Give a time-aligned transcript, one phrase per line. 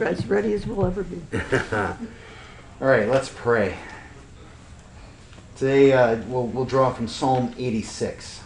[0.00, 1.20] as ready as we'll ever be.
[2.80, 3.76] All right, let's pray.
[5.56, 8.42] Today uh, we'll, we'll draw from Psalm 86.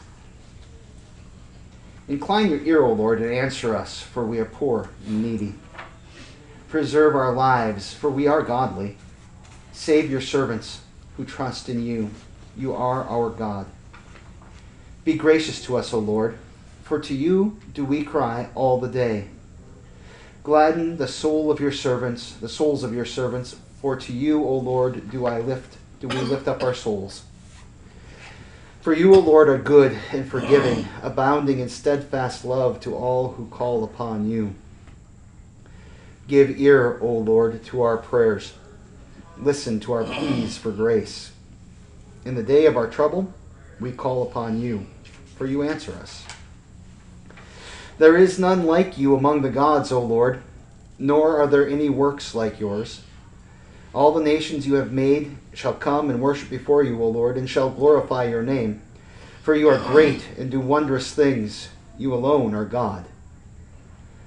[2.09, 5.55] Incline your ear, O Lord, and answer us, for we are poor and needy.
[6.69, 8.97] Preserve our lives, for we are godly.
[9.73, 10.81] Save your servants
[11.17, 12.11] who trust in you.
[12.57, 13.67] You are our God.
[15.05, 16.39] Be gracious to us, O Lord,
[16.83, 19.29] for to you do we cry all the day.
[20.43, 24.57] Gladden the soul of your servants, the souls of your servants, for to you, O
[24.59, 27.25] Lord, do I lift, do we lift up our souls.
[28.81, 33.47] For you, O Lord, are good and forgiving, abounding in steadfast love to all who
[33.47, 34.57] call upon you.
[36.27, 38.55] Give ear, O Lord, to our prayers.
[39.39, 41.31] Listen to our pleas for grace.
[42.25, 43.33] In the day of our trouble,
[43.79, 44.87] we call upon you,
[45.37, 46.25] for you answer us.
[48.03, 50.43] There is none like you among the gods, O Lord,
[50.99, 53.03] nor are there any works like yours.
[53.95, 57.49] All the nations you have made shall come and worship before you, O Lord, and
[57.49, 58.83] shall glorify your name.
[59.45, 61.69] For you are great and do wondrous things.
[61.97, 63.05] You alone are God.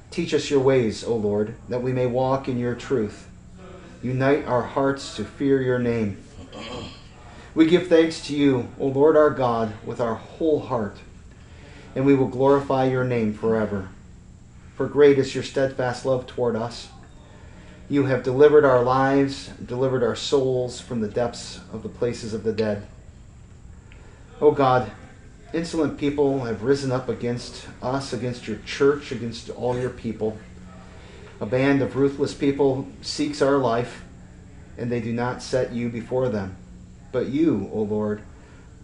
[0.09, 3.28] Teach us your ways, O Lord, that we may walk in your truth.
[4.02, 6.23] Unite our hearts to fear your name.
[7.53, 10.96] We give thanks to you, O Lord our God, with our whole heart,
[11.96, 13.90] and we will glorify your name forever.
[14.76, 16.90] For great is your steadfast love toward us.
[17.88, 22.44] You have delivered our lives, delivered our souls from the depths of the places of
[22.44, 22.86] the dead.
[24.42, 24.92] O God,
[25.54, 30.38] insolent people have risen up against us, against your church, against all your people.
[31.40, 34.04] A band of ruthless people seeks our life,
[34.78, 36.58] and they do not set you before them.
[37.12, 38.22] But you, O Lord,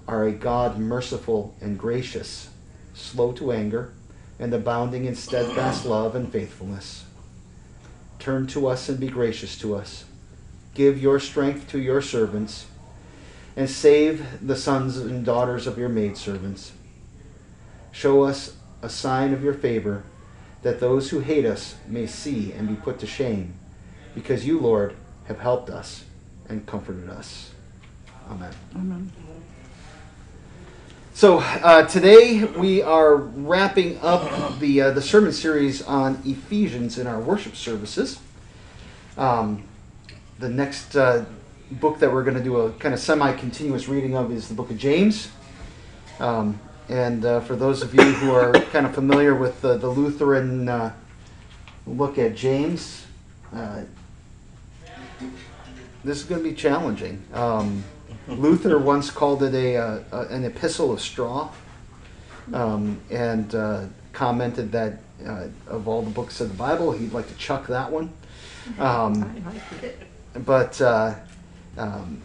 [0.07, 2.49] are a God merciful and gracious,
[2.93, 3.93] slow to anger,
[4.39, 7.05] and abounding in steadfast love and faithfulness.
[8.19, 10.05] Turn to us and be gracious to us.
[10.73, 12.67] Give your strength to your servants,
[13.55, 16.71] and save the sons and daughters of your maidservants.
[17.91, 20.03] Show us a sign of your favor,
[20.61, 23.55] that those who hate us may see and be put to shame,
[24.15, 26.05] because you, Lord, have helped us
[26.47, 27.51] and comforted us.
[28.29, 28.53] Amen.
[28.75, 29.11] Amen.
[31.13, 37.05] So uh, today we are wrapping up the uh, the sermon series on Ephesians in
[37.05, 38.17] our worship services.
[39.17, 39.63] Um,
[40.39, 41.25] the next uh,
[41.69, 44.71] book that we're going to do a kind of semi-continuous reading of is the book
[44.71, 45.29] of James.
[46.19, 49.89] Um, and uh, for those of you who are kind of familiar with the, the
[49.89, 50.93] Lutheran uh,
[51.85, 53.05] look at James,
[53.53, 53.81] uh,
[56.05, 57.21] this is going to be challenging.
[57.33, 57.83] Um,
[58.27, 61.51] Luther once called it a, uh, a an epistle of straw,
[62.53, 67.27] um, and uh, commented that uh, of all the books of the Bible, he'd like
[67.27, 68.11] to chuck that one.
[68.79, 69.99] Um, I like it.
[70.45, 71.15] but uh,
[71.77, 72.21] um,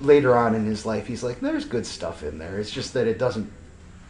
[0.00, 2.58] later on in his life, he's like, "There's good stuff in there.
[2.58, 3.50] It's just that it doesn't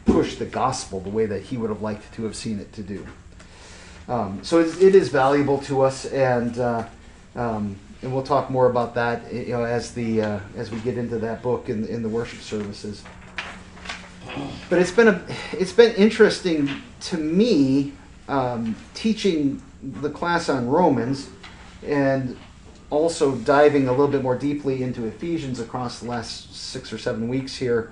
[0.05, 2.83] push the gospel the way that he would have liked to have seen it to
[2.83, 3.07] do."
[4.09, 6.87] Um, so it's, it is valuable to us, and uh,
[7.35, 10.97] um, and we'll talk more about that, you know, as the uh, as we get
[10.97, 13.03] into that book in in the worship services.
[14.71, 15.21] But it's been a
[15.53, 17.95] it's been interesting to me
[18.29, 21.29] um, teaching the class on Romans
[21.85, 22.37] and
[22.91, 27.29] also diving a little bit more deeply into Ephesians across the last six or seven
[27.29, 27.91] weeks here,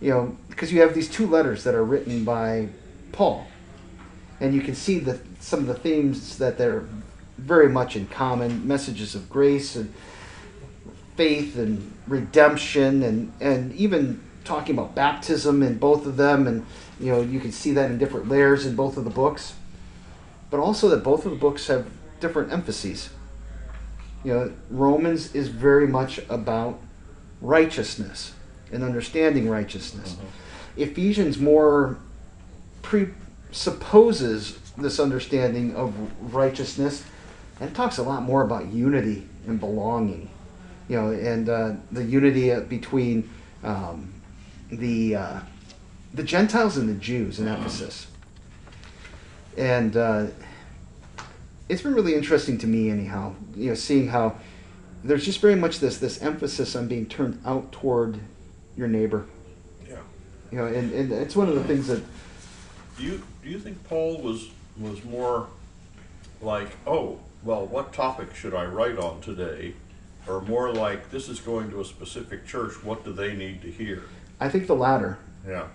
[0.00, 2.66] you know, because you have these two letters that are written by
[3.12, 3.46] Paul,
[4.40, 6.84] and you can see the some of the themes that they're
[7.42, 8.66] very much in common.
[8.66, 9.92] Messages of grace and
[11.16, 16.46] faith and redemption and and even talking about baptism in both of them.
[16.46, 16.66] And
[17.00, 19.54] you know you can see that in different layers in both of the books.
[20.50, 21.86] But also that both of the books have
[22.20, 23.10] different emphases.
[24.24, 26.80] You know romans is very much about
[27.40, 28.34] righteousness
[28.70, 30.12] and understanding righteousness.
[30.12, 30.82] Mm-hmm.
[30.82, 31.98] Ephesians more
[32.82, 35.94] presupposes this understanding of
[36.34, 37.04] righteousness
[37.60, 40.28] and it talks a lot more about unity and belonging
[40.88, 43.28] you know and uh, the unity uh, between
[43.64, 44.12] um,
[44.70, 45.40] the uh,
[46.14, 48.06] the gentiles and the jews in ephesus
[49.56, 50.26] and uh,
[51.68, 54.34] it's been really interesting to me anyhow you know seeing how
[55.04, 58.18] there's just very much this this emphasis on being turned out toward
[58.76, 59.26] your neighbor
[59.88, 59.96] Yeah.
[60.50, 62.02] you know and, and it's one of the things that
[62.98, 64.48] Do you do you think Paul was
[64.78, 65.48] was more
[66.40, 69.74] like, oh, well, what topic should I write on today?
[70.28, 73.70] Or more like, this is going to a specific church, what do they need to
[73.70, 74.02] hear?
[74.40, 75.66] i think the latter Yeah.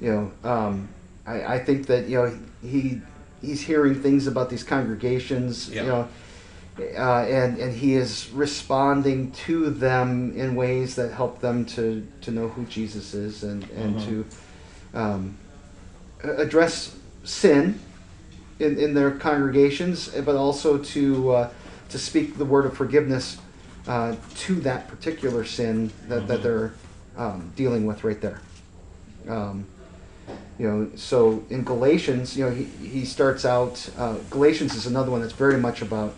[0.00, 0.88] you know um,
[1.26, 3.00] I, I think that you know he
[3.40, 5.82] he's hearing things about these congregations Yeah.
[5.82, 6.08] you know
[6.96, 12.30] uh, and and he is responding to them in ways that help them to to
[12.30, 14.04] know who Jesus is and and Mhm.
[14.06, 14.24] to
[15.02, 15.36] um,
[16.22, 16.94] address
[17.24, 17.80] sin
[18.58, 21.50] in, in their congregations, but also to uh,
[21.88, 23.38] to speak the word of forgiveness
[23.86, 26.72] uh, to that particular sin that, that they're
[27.16, 28.40] um, dealing with right there.
[29.28, 29.66] Um,
[30.58, 33.88] you know, so in Galatians, you know, he, he starts out.
[33.98, 36.14] Uh, Galatians is another one that's very much about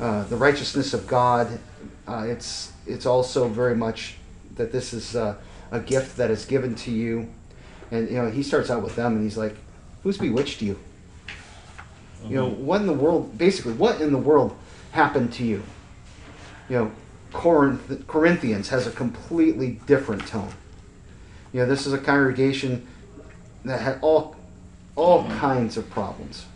[0.00, 1.58] uh, the righteousness of God.
[2.06, 4.16] Uh, it's it's also very much
[4.56, 5.34] that this is uh,
[5.70, 7.28] a gift that is given to you,
[7.90, 9.56] and you know he starts out with them, and he's like,
[10.02, 10.78] "Who's bewitched you?
[12.28, 13.36] You know, what in the world?
[13.36, 14.56] Basically, what in the world
[14.92, 15.62] happened to you?
[16.68, 16.92] You know,
[17.32, 20.52] Corinth, Corinthians has a completely different tone.
[21.52, 22.86] You know, this is a congregation
[23.64, 24.36] that had all
[24.96, 26.46] all kinds of problems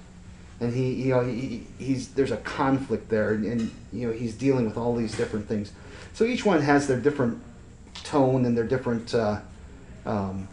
[0.61, 4.35] and he you know he, he's there's a conflict there and, and you know he's
[4.35, 5.73] dealing with all these different things
[6.13, 7.41] so each one has their different
[8.05, 9.41] tone and their different uh,
[10.07, 10.49] um,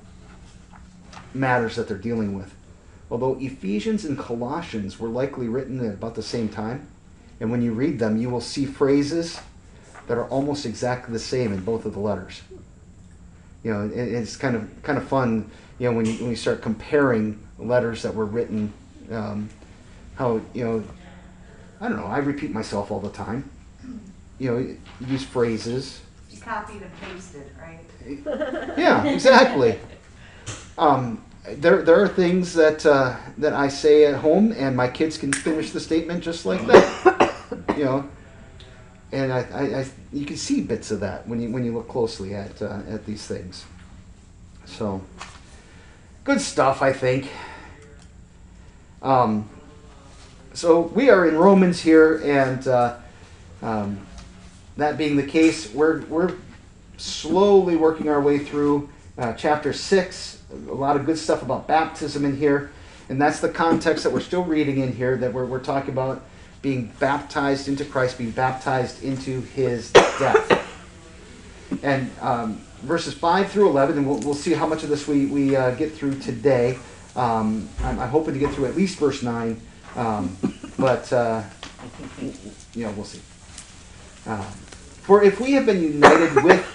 [1.34, 2.55] matters that they're dealing with
[3.16, 6.86] although ephesians and colossians were likely written at about the same time
[7.40, 9.40] and when you read them you will see phrases
[10.08, 12.42] that are almost exactly the same in both of the letters.
[13.64, 16.36] You know it, it's kind of kind of fun you know when you, when you
[16.36, 18.74] start comparing letters that were written
[19.10, 19.50] um,
[20.16, 20.84] how you know
[21.80, 23.50] i don't know i repeat myself all the time.
[24.40, 26.02] You know use phrases.
[26.30, 28.78] You copied and pasted, right?
[28.78, 29.80] yeah exactly.
[30.78, 35.18] Um, there, there are things that uh, that i say at home and my kids
[35.18, 37.26] can finish the statement just like that
[37.78, 38.10] you know?
[39.12, 41.88] And I, I, I you can see bits of that when you when you look
[41.88, 43.66] closely at uh, at these things.
[44.66, 45.02] So
[46.24, 47.30] good stuff i think.
[49.02, 49.48] Um,
[50.54, 52.98] so we are in Romans here, and uh,
[53.62, 54.06] um,
[54.78, 56.34] that being the case, we're, we're
[56.98, 60.42] slowly working our way through uh, chapter 6.
[60.52, 62.72] A lot of good stuff about baptism in here,
[63.10, 66.24] and that's the context that we're still reading in here, that we're, we're talking about
[66.62, 70.62] being baptized into Christ, being baptized into his death.
[71.84, 75.28] And um, verses 5 through 11, and we'll, we'll see how much of this we,
[75.28, 76.78] we uh, get through today.
[77.16, 79.60] Um, I'm, I'm hoping to get through at least verse 9,
[79.96, 80.36] um,
[80.78, 81.44] but, uh,
[82.74, 83.22] you know, we'll see.
[84.26, 86.75] Um, For if we have been united with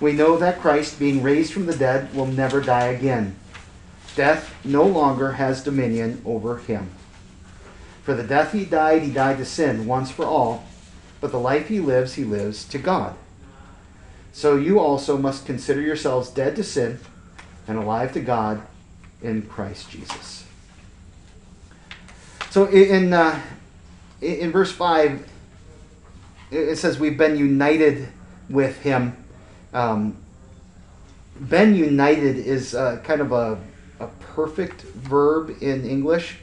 [0.00, 3.36] We know that Christ, being raised from the dead, will never die again.
[4.16, 6.90] Death no longer has dominion over him.
[8.02, 10.64] For the death he died, he died to sin once for all,
[11.20, 13.14] but the life he lives, he lives to God.
[14.32, 16.98] So you also must consider yourselves dead to sin
[17.68, 18.62] and alive to God
[19.22, 20.44] in Christ Jesus.
[22.50, 23.40] So in uh,
[24.20, 25.26] in verse five,
[26.50, 28.08] it says we've been united
[28.48, 29.16] with Him.
[29.72, 30.16] Um,
[31.40, 33.58] been united is uh, kind of a,
[33.98, 36.36] a perfect verb in English,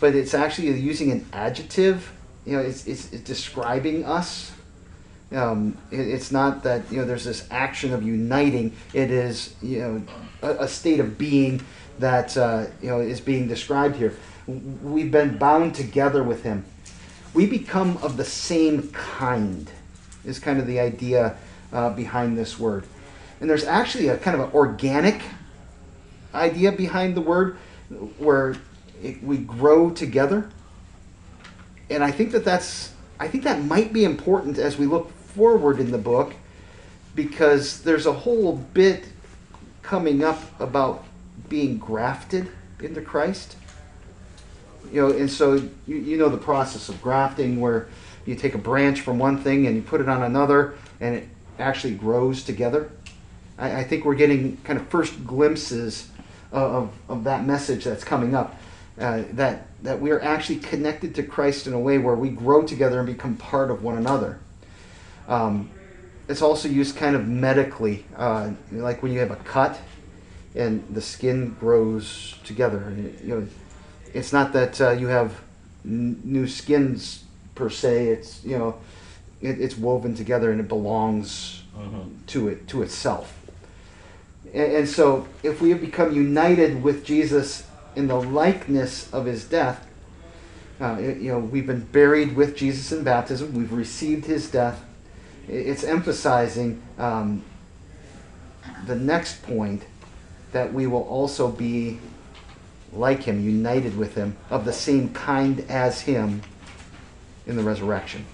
[0.00, 2.12] but it's actually using an adjective.
[2.44, 4.52] You know, it's, it's, it's describing us.
[5.32, 8.72] Um, it, it's not that you know there's this action of uniting.
[8.94, 10.02] It is you know
[10.42, 11.62] a, a state of being
[11.98, 14.16] that uh, you know is being described here.
[14.46, 16.64] We've been bound together with Him.
[17.34, 19.70] We become of the same kind.
[20.24, 21.36] Is kind of the idea
[21.72, 22.84] uh, behind this word.
[23.40, 25.20] And there's actually a kind of an organic
[26.34, 27.56] idea behind the word
[28.18, 28.56] where
[29.02, 30.48] it, we grow together.
[31.90, 35.80] And I think that that's I think that might be important as we look forward
[35.80, 36.34] in the book
[37.14, 39.06] because there's a whole bit
[39.82, 41.04] coming up about
[41.48, 42.48] being grafted
[42.80, 43.56] into Christ.
[44.92, 45.54] You know, and so
[45.86, 47.88] you, you know the process of grafting where
[48.26, 51.28] you take a branch from one thing and you put it on another and it
[51.58, 52.90] actually grows together.
[53.58, 56.08] I, I think we're getting kind of first glimpses
[56.52, 58.56] of, of, that message that's coming up.
[58.98, 62.62] Uh, that that we are actually connected to Christ in a way where we grow
[62.62, 64.38] together and become part of one another.
[65.28, 65.68] Um,
[66.28, 69.78] it's also used kind of medically, uh, like when you have a cut
[70.54, 72.92] and the skin grows together.
[73.22, 73.48] You know,
[74.14, 75.40] it's not that uh, you have
[75.84, 78.08] n- new skins per se.
[78.08, 78.78] It's you know
[79.40, 81.62] it, it's woven together and it belongs
[82.28, 83.38] to it to itself.
[84.54, 89.44] And, and so, if we have become united with Jesus in the likeness of his
[89.44, 89.86] death,
[90.80, 93.54] uh, it- you know, we've been buried with Jesus in baptism.
[93.54, 94.82] We've received his death.
[95.48, 97.42] I- It's emphasizing um,
[98.86, 99.82] the next point
[100.52, 101.98] that we will also be
[102.92, 106.40] like him, united with him, of the same kind as him
[107.46, 108.24] in the resurrection.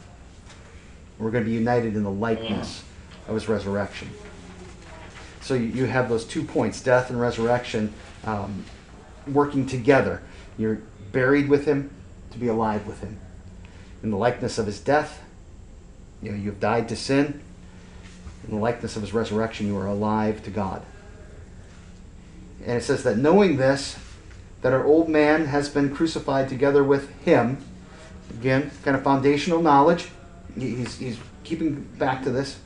[1.22, 2.82] We're going to be united in the likeness
[3.28, 4.10] of his resurrection.
[5.40, 7.92] So you, you have those two points, death and resurrection,
[8.24, 8.64] um,
[9.28, 10.20] working together.
[10.58, 10.80] You're
[11.12, 11.90] buried with him
[12.32, 13.18] to be alive with him.
[14.02, 15.22] In the likeness of his death,
[16.20, 17.40] you know, you've died to sin.
[18.44, 20.82] In the likeness of his resurrection, you are alive to God.
[22.64, 23.96] And it says that knowing this,
[24.62, 27.64] that our old man has been crucified together with him.
[28.30, 30.08] Again, kind of foundational knowledge.
[30.56, 32.58] He- He's, he's keeping back to this.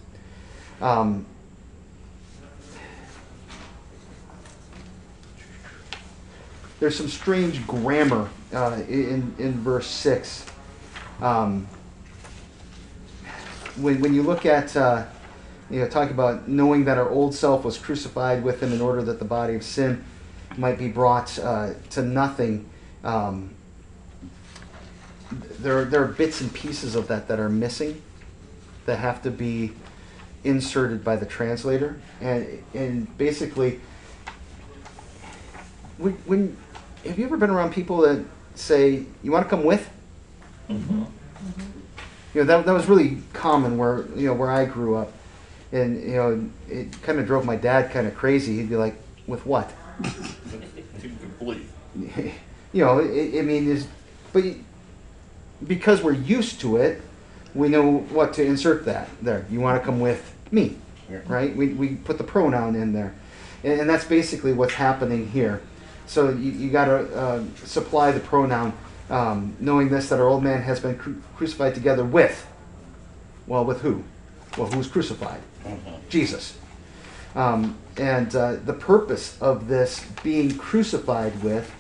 [0.81, 1.25] Um,
[6.81, 10.47] there's some strange grammar uh, in, in verse 6.
[11.21, 11.67] Um,
[13.77, 15.07] when, when you look at, uh,
[15.71, 19.03] you know, talk about knowing that our old self was crucified with him in order
[19.03, 20.05] that the body of sin
[20.57, 22.69] might be brought uh, to nothing.
[23.05, 23.56] Um,
[25.61, 28.03] there, there are bits and pieces of that that are missing
[28.87, 29.73] that have to be
[30.45, 31.99] inserted by the translator.
[32.21, 33.81] And, and basically,
[35.99, 36.57] when, when
[37.05, 39.89] have you ever been around people that say, "You want to come with"?
[40.69, 41.03] Mm-hmm.
[41.03, 41.63] Mm-hmm.
[42.35, 45.13] You know that that was really common where you know where I grew up,
[45.73, 48.57] and you know it kind of drove my dad kind of crazy.
[48.57, 48.97] He'd be like,
[49.27, 49.73] "With what?"
[51.03, 51.67] Incomplete.
[51.97, 53.87] you know, I, I mean, is
[54.33, 54.57] but y-
[55.67, 57.03] because we're used to it,
[57.55, 59.47] we know what to insert that there.
[59.51, 60.77] You want to come with me,
[61.27, 61.55] right?
[61.57, 63.15] We, we put the pronoun in there,
[63.65, 65.63] and, and that's basically what's happening here.
[66.07, 68.73] So you, you got to uh, supply the pronoun,
[69.11, 72.47] um, knowing this that our old man has been cru- crucified together with.
[73.47, 74.05] Well, with who?
[74.59, 75.41] Well, who's crucified?
[76.09, 76.57] Jesus.
[77.35, 81.73] Um, and uh, the purpose of this being crucified with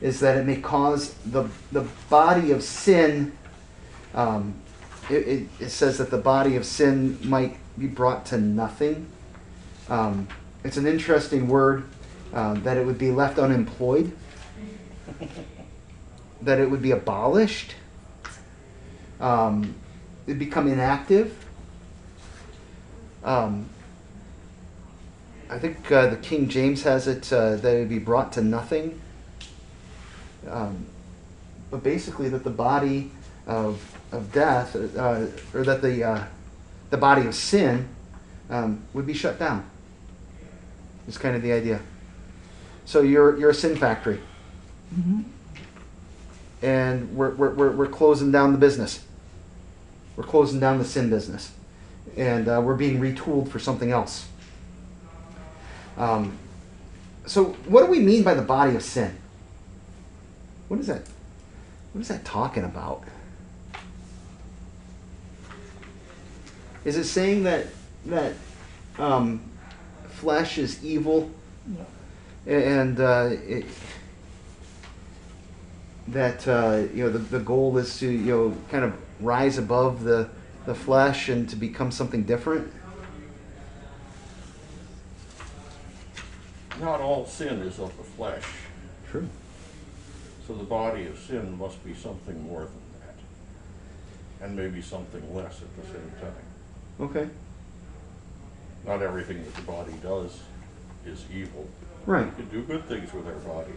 [0.00, 3.32] is that it may cause the, the body of sin.
[4.14, 4.54] Um,
[5.10, 9.06] it, it, it says that the body of sin might be brought to nothing.
[9.88, 10.28] Um,
[10.64, 11.84] it's an interesting word
[12.32, 14.16] um, that it would be left unemployed,
[16.42, 17.74] that it would be abolished,
[19.20, 19.74] um,
[20.26, 21.44] it'd become inactive.
[23.22, 23.68] Um,
[25.50, 28.42] I think uh, the King James has it uh, that it would be brought to
[28.42, 29.00] nothing.
[30.48, 30.86] Um,
[31.70, 33.10] but basically, that the body
[33.46, 33.80] of,
[34.12, 36.24] of death, uh, or that the, uh,
[36.90, 37.88] the body of sin
[38.48, 39.68] um, would be shut down.
[41.08, 41.80] Is kind of the idea.
[42.84, 44.20] So you're, you're a sin factory.
[46.62, 49.04] And we're, we're, we're, we're closing down the business.
[50.16, 51.52] We're closing down the sin business.
[52.16, 54.26] And uh, we're being retooled for something else.
[55.96, 56.36] Um,
[57.26, 59.16] so, what do we mean by the body of sin?
[60.70, 61.02] What is that?
[61.92, 63.02] What is that talking about?
[66.84, 67.66] Is it saying that
[68.06, 68.34] that
[68.96, 69.40] um,
[70.10, 71.28] flesh is evil,
[72.46, 73.66] and uh, it,
[76.06, 80.04] that uh, you know the, the goal is to you know kind of rise above
[80.04, 80.28] the
[80.66, 82.72] the flesh and to become something different?
[86.80, 88.44] Not all sin is of the flesh,
[89.10, 89.28] True.
[90.50, 94.44] So the body of sin must be something more than that.
[94.44, 96.34] And maybe something less at the same time.
[97.00, 97.28] Okay.
[98.84, 100.40] Not everything that the body does
[101.06, 101.68] is evil.
[102.04, 102.26] Right.
[102.26, 103.74] We can do good things with our bodies.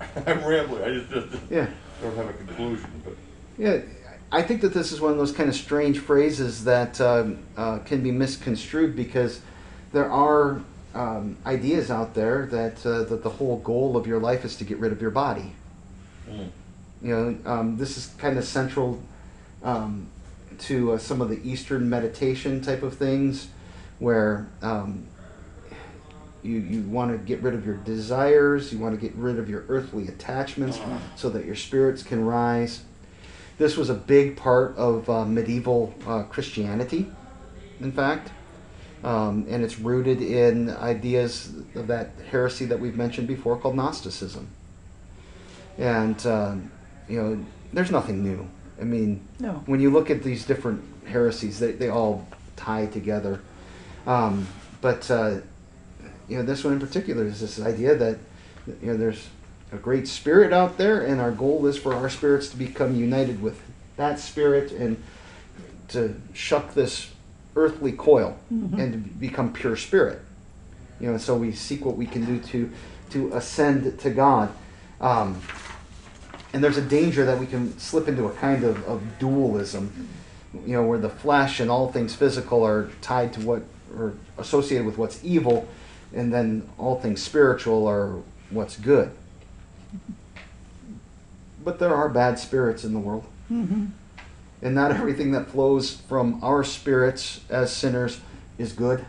[0.26, 1.66] I'm rambling, I just, just Yeah.
[2.00, 3.14] don't have a conclusion, but
[3.58, 3.80] Yeah,
[4.32, 7.80] I think that this is one of those kind of strange phrases that um, uh,
[7.80, 9.40] can be misconstrued because
[9.92, 10.62] there are
[10.94, 14.64] um, ideas out there that uh, that the whole goal of your life is to
[14.64, 15.52] get rid of your body.
[16.28, 16.48] mm,
[17.02, 19.02] You know, um, this is kind of central
[19.62, 20.06] um,
[20.60, 23.48] to uh, some of the Eastern meditation type of things,
[23.98, 25.06] where um,
[26.42, 29.48] you you want to get rid of your desires, you want to get rid of
[29.50, 30.78] your earthly attachments,
[31.16, 32.82] so that your spirits can rise.
[33.58, 37.06] This was a big part of uh, medieval uh, Christianity,
[37.80, 38.30] in fact.
[39.04, 44.48] Um, and it's rooted in ideas of that heresy that we've mentioned before called Gnosticism.
[45.76, 46.70] And, um,
[47.08, 48.48] you know, there's nothing new.
[48.80, 49.62] I mean, No.
[49.66, 53.40] when you look at these different heresies, they, they all tie together.
[54.06, 54.46] Um,
[54.80, 55.36] but uh,
[56.28, 58.18] you know, this one in particular is this idea that
[58.66, 59.28] you know there's
[59.72, 63.42] a great spirit out there, and our goal is for our spirits to become united
[63.42, 63.60] with
[63.96, 65.02] that spirit and
[65.88, 67.10] to shuck this
[67.56, 68.36] earthly coil
[68.78, 70.20] and to become pure spirit.
[71.00, 72.70] You know, so we seek what we can do to
[73.10, 74.52] to ascend to God.
[75.00, 75.40] Um,
[76.52, 80.08] and there's a danger that we can slip into a kind of, of dualism,
[80.64, 83.62] you know, where the flesh and all things physical are tied to what
[83.96, 85.68] or associated with what's evil,
[86.12, 88.20] and then all things spiritual are
[88.50, 89.10] what's good.
[91.64, 93.24] But there are bad spirits in the world.
[93.50, 93.86] Mm-hmm.
[94.64, 98.18] And not everything that flows from our spirits as sinners
[98.56, 99.04] is good.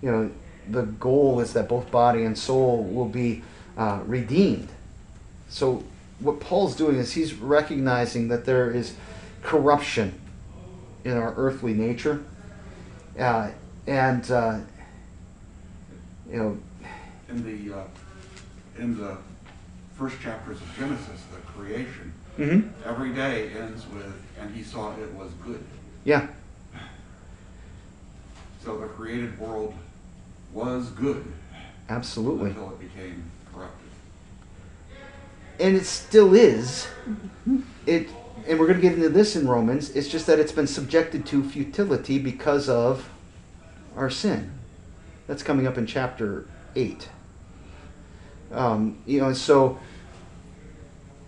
[0.00, 0.30] You know,
[0.68, 3.42] the goal is that both body and soul will be
[3.76, 4.70] uh, redeemed.
[5.50, 5.84] So,
[6.18, 8.94] what Paul's doing is he's recognizing that there is
[9.42, 10.18] corruption
[11.04, 12.24] in our earthly nature.
[13.18, 13.50] Uh,
[13.86, 14.60] and, uh,
[16.30, 16.58] you know,
[17.28, 17.84] in the, uh,
[18.78, 19.18] in the
[19.98, 25.12] first chapters of Genesis, the creation, mhm, every day ends with, and he saw it
[25.14, 25.62] was good.
[26.04, 26.26] yeah,
[28.64, 29.74] So the created world
[30.52, 31.24] was good
[31.88, 32.50] absolutely.
[32.50, 33.22] until it became
[33.52, 33.78] corrupted.
[35.60, 36.86] and it still is.
[37.86, 38.08] It,
[38.48, 39.90] and we're going to get into this in Romans.
[39.90, 43.08] It's just that it's been subjected to futility because of
[43.96, 44.50] our sin.
[45.26, 47.08] That's coming up in chapter eight.
[48.52, 49.78] Um, you know, and so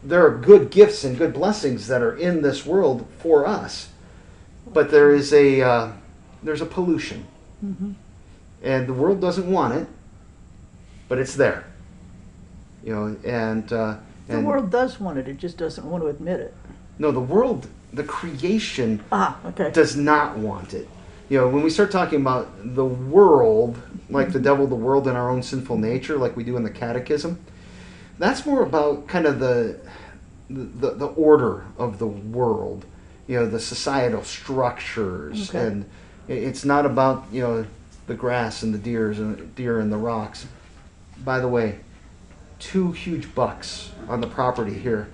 [0.05, 3.89] there are good gifts and good blessings that are in this world for us,
[4.73, 5.93] but there is a uh,
[6.43, 7.27] there's a pollution,
[8.63, 9.87] and the world doesn't want it,
[11.09, 11.65] but it's there.
[12.85, 13.97] You know, and uh,
[14.29, 16.55] The world does want it, it just doesn't want to admit it.
[16.99, 19.71] no, the world, the creation Ah, okay.
[19.71, 20.87] does not want it.
[21.31, 25.17] You know, when we start talking about the world, like the devil, the world, and
[25.17, 27.39] our own sinful nature, like we do in the Catechism,
[28.19, 29.79] that's more about kind of the
[30.51, 32.85] the, the order of the world.
[33.27, 35.67] You know, the societal structures, Okay.
[35.67, 35.91] and
[36.29, 37.67] it's not about you know
[38.07, 40.47] the grass and the deers and deer and the rocks.
[41.25, 41.79] By the way,
[42.59, 45.09] two huge bucks on the property here.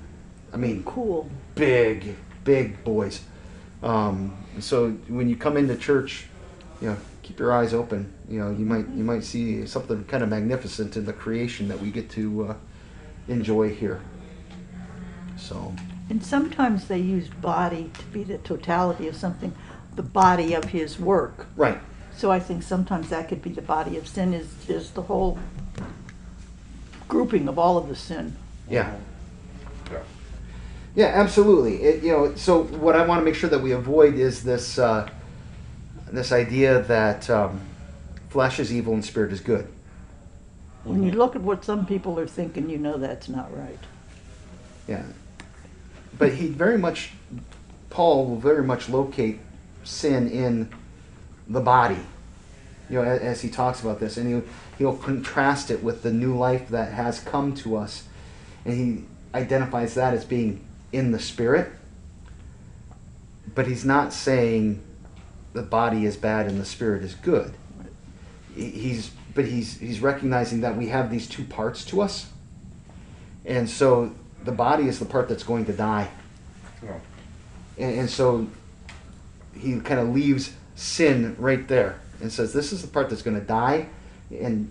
[0.53, 1.31] I mean, Cool.
[1.55, 3.21] big, big boys.
[3.83, 6.27] Um, so when you come into church,
[6.83, 8.13] you know, keep your eyes open.
[8.29, 11.81] You know, you might you might see something kind of magnificent in the creation that
[11.81, 12.55] we get to uh,
[13.31, 14.01] enjoy here.
[15.37, 15.75] So
[16.09, 19.55] And sometimes they use body to be the totality of something,
[19.97, 21.47] the body of his work.
[21.57, 21.79] right,
[22.17, 25.39] So I think sometimes that could be the body of sin is, is the whole
[27.09, 28.37] grouping of all of the sin.
[28.69, 28.95] yeah,
[29.91, 29.99] Yeah.
[30.95, 31.83] yeah, absolutely.
[31.83, 34.79] It, you know, so what I want to make sure that we avoid is this
[34.79, 35.09] uh,
[36.13, 37.61] this idea that um,
[38.31, 39.67] flesh is evil and spirit is good.
[40.85, 41.19] When you mm-hmm.
[41.19, 43.79] look at what some people are thinking, you know that's not right.
[44.89, 45.03] Yeah.
[46.17, 47.13] But he very much,
[47.91, 49.41] Paul will very much locate
[49.85, 50.73] sin in
[51.49, 51.99] the body,
[52.89, 54.17] you know, as, as he talks about this.
[54.17, 54.45] And he'll,
[54.79, 58.05] he'll contrast it with the new life that has come to us.
[58.65, 61.71] And he identifies that as being in the spirit.
[63.55, 64.83] But he's not saying
[65.53, 67.55] the body is bad and the spirit is good.
[68.55, 72.31] He's, but he's, he's recognizing that we have these two parts to us.
[73.45, 74.13] And so
[74.45, 76.09] the body is the part that's going to die.
[76.83, 76.99] Yeah.
[77.79, 78.49] And, and so
[79.55, 83.39] he kind of leaves sin right there and says, This is the part that's going
[83.39, 83.89] to die.
[84.31, 84.71] And,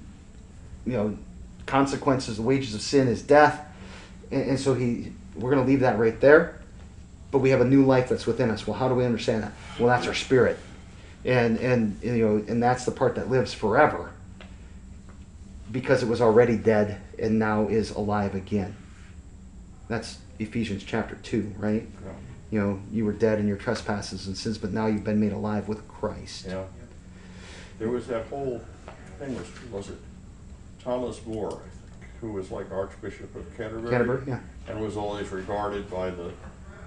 [0.85, 1.17] you know,
[1.65, 3.65] consequences, the wages of sin is death.
[4.31, 6.59] And, and so he, we're going to leave that right there.
[7.31, 8.65] But we have a new life that's within us.
[8.65, 9.51] Well, how do we understand that?
[9.77, 10.57] Well, that's our spirit.
[11.23, 14.11] And, and, you know, and that's the part that lives forever
[15.71, 18.75] because it was already dead and now is alive again.
[19.87, 21.87] That's Ephesians chapter 2, right?
[22.05, 22.11] Yeah.
[22.51, 25.33] You know, you were dead in your trespasses and sins, but now you've been made
[25.33, 26.47] alive with Christ.
[26.47, 26.63] Yeah.
[27.77, 28.61] There was that whole
[29.19, 29.97] thing, was, was it
[30.83, 31.61] Thomas More,
[32.21, 33.91] who was like Archbishop of Canterbury?
[33.91, 34.39] Canterbury, yeah.
[34.67, 36.31] And was always regarded by the,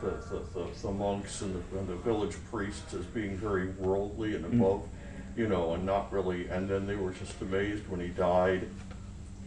[0.00, 4.34] the, the, the, the monks and the, and the village priests as being very worldly
[4.34, 4.54] and mm.
[4.54, 4.88] above,
[5.36, 8.68] you know, and not really, and then they were just amazed when he died.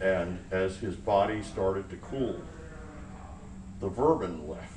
[0.00, 2.40] And as his body started to cool,
[3.80, 4.72] the vermin left.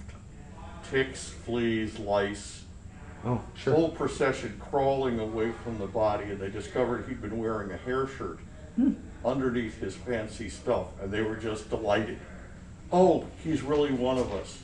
[0.89, 2.63] Ticks, fleas, lice,
[3.26, 3.74] Oh, sure.
[3.74, 8.08] whole procession crawling away from the body, and they discovered he'd been wearing a hair
[8.08, 8.39] shirt
[8.76, 8.93] hmm.
[9.26, 12.17] underneath his fancy stuff, and they were just delighted.
[12.91, 14.60] Oh, he's really one of us.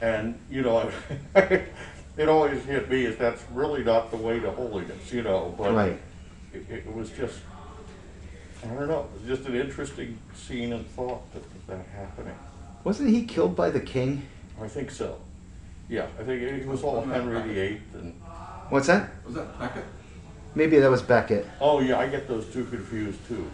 [0.00, 0.90] And, you know,
[2.20, 5.72] it always hit me as that's really not the way to holiness, you know, but
[5.72, 5.98] Right.
[6.52, 7.38] it, it was just,
[8.62, 12.34] I don't know, it was just an interesting scene and thought that that happening.
[12.84, 14.26] Wasn't he killed by the king?
[14.62, 15.18] I think so.
[15.88, 18.14] Yeah, I think it was all Henry VIII and,
[18.68, 19.10] What's that?
[19.24, 19.84] Was that Becket?
[20.54, 21.46] Maybe that was Becket.
[21.60, 23.50] oh yeah, I get those two confused too.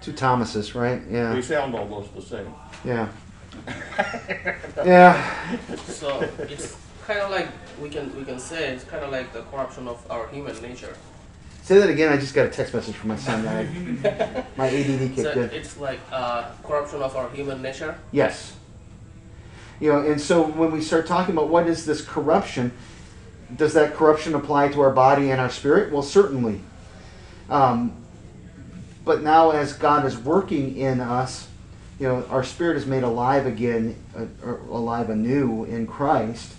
[0.00, 1.00] Two Thomases, right?
[1.08, 1.32] Yeah.
[1.34, 2.52] They sound almost the same.
[2.84, 3.08] Yeah.
[4.84, 5.14] Yeah.
[5.86, 7.48] So it's kind of like
[7.80, 10.96] we can we can say it's kind of like the corruption of our human nature.
[11.62, 12.12] Say that again.
[12.12, 13.46] I just got a text message from my son.
[13.46, 15.50] I, my ADD So kicked in.
[15.50, 17.96] it's like uh, corruption of our human nature.
[18.12, 18.56] Yes.
[19.78, 22.72] You know, and so when we start talking about what is this corruption,
[23.56, 25.92] does that corruption apply to our body and our spirit?
[25.92, 26.60] Well, certainly.
[27.48, 27.96] Um,
[29.04, 31.48] but now, as God is working in us,
[31.98, 34.26] you know, our spirit is made alive again, uh,
[34.70, 36.52] alive anew in Christ,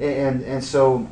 [0.00, 1.08] and and so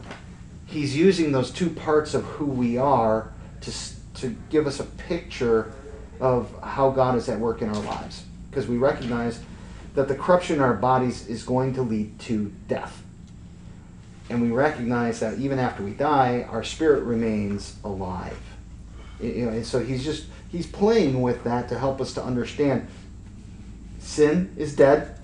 [0.66, 3.72] He's using those two parts of who we are to
[4.14, 5.72] to give us a picture
[6.20, 9.40] of how God is at work in our lives, because we recognize
[9.94, 13.02] that the corruption in our bodies is going to lead to death.
[14.28, 18.38] And we recognize that even after we die, our spirit remains alive.
[19.20, 22.88] You know, and so he's just he's playing with that to help us to understand
[23.98, 25.18] sin is dead.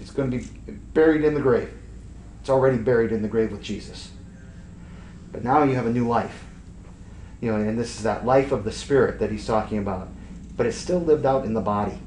[0.00, 0.46] It's going to be
[0.94, 1.72] buried in the grave.
[2.46, 4.12] It's already buried in the grave with Jesus.
[5.32, 6.44] But now you have a new life.
[7.40, 10.06] You know, and this is that life of the spirit that he's talking about.
[10.56, 11.98] But it's still lived out in the body.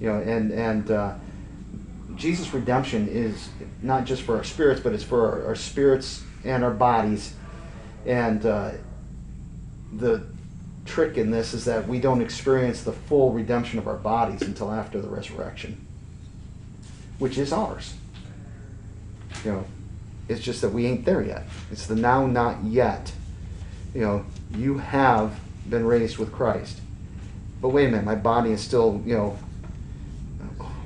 [0.00, 1.14] You know, and and uh,
[2.14, 3.50] Jesus' redemption is
[3.82, 7.34] not just for our spirits, but it's for our, our spirits and our bodies.
[8.06, 8.70] And uh,
[9.92, 10.24] the
[10.86, 14.72] trick in this is that we don't experience the full redemption of our bodies until
[14.72, 15.86] after the resurrection,
[17.18, 17.92] which is ours.
[19.46, 19.64] You know,
[20.28, 21.44] it's just that we ain't there yet.
[21.70, 23.12] It's the now, not yet.
[23.94, 25.38] You know, you have
[25.70, 26.80] been raised with Christ.
[27.62, 29.38] But wait a minute, my body is still, you know,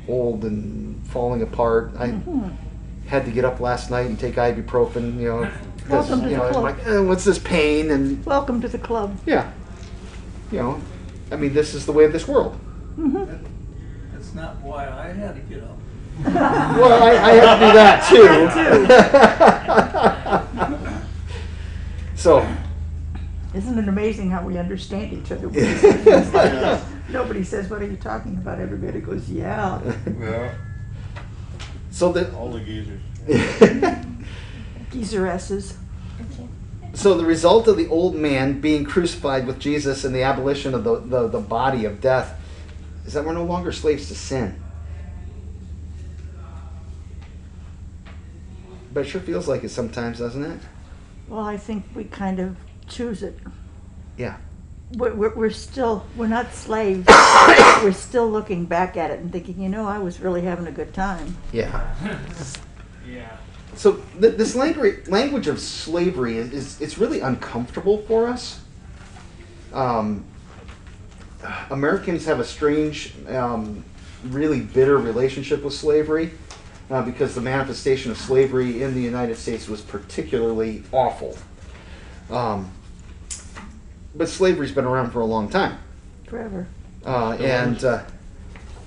[0.06, 1.92] old and falling apart.
[1.98, 2.52] I Mhm.
[3.06, 6.36] had to get up last night and take ibuprofen, you know, because, Welcome to you
[6.36, 6.64] know, the I'm club.
[6.64, 7.90] like, eh, what's this pain?
[7.90, 9.16] And Welcome to the club.
[9.24, 9.50] yeah,
[10.52, 10.80] you know,
[11.32, 12.56] I mean, this is the way of this world.
[12.98, 13.26] Mhm.
[14.12, 15.78] That's not why I had to get up.
[16.24, 18.04] Well, I, I have to do that
[22.10, 22.16] too.
[22.16, 22.46] so,
[23.54, 25.48] Isn't it amazing how we understand each other?
[27.10, 28.60] Nobody says, what are you talking about?
[28.60, 29.80] Everybody goes, yeah.
[30.20, 30.54] Yeah.
[31.90, 33.00] so the All the geezers.
[34.92, 35.76] Geezer S's.
[36.94, 40.84] so the result of the old man being crucified with Jesus and the abolition of
[40.84, 42.38] the, the, the body of death
[43.06, 44.60] is that we're no longer slaves to sin.
[48.92, 50.60] But it sure feels like it sometimes, doesn't it?
[51.28, 52.56] Well, I think we kind of
[52.88, 53.38] choose it.
[54.16, 54.36] Yeah.
[54.96, 57.06] We're, we're, we're still, we're not slaves.
[57.82, 60.72] we're still looking back at it and thinking, you know, I was really having a
[60.72, 61.36] good time.
[61.52, 61.94] Yeah.
[63.08, 63.36] Yeah.
[63.74, 68.60] So th- this language language of slavery is, is it's really uncomfortable for us.
[69.72, 70.24] Um,
[71.70, 73.84] Americans have a strange, um,
[74.24, 76.32] really bitter relationship with slavery
[76.90, 81.38] uh, because the manifestation of slavery in the United States was particularly awful.
[82.30, 82.70] Um,
[84.14, 85.78] but slavery's been around for a long time.
[86.26, 86.66] Forever.
[87.04, 88.02] Uh, and uh,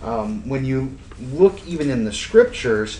[0.03, 0.97] um, when you
[1.31, 2.99] look even in the scriptures,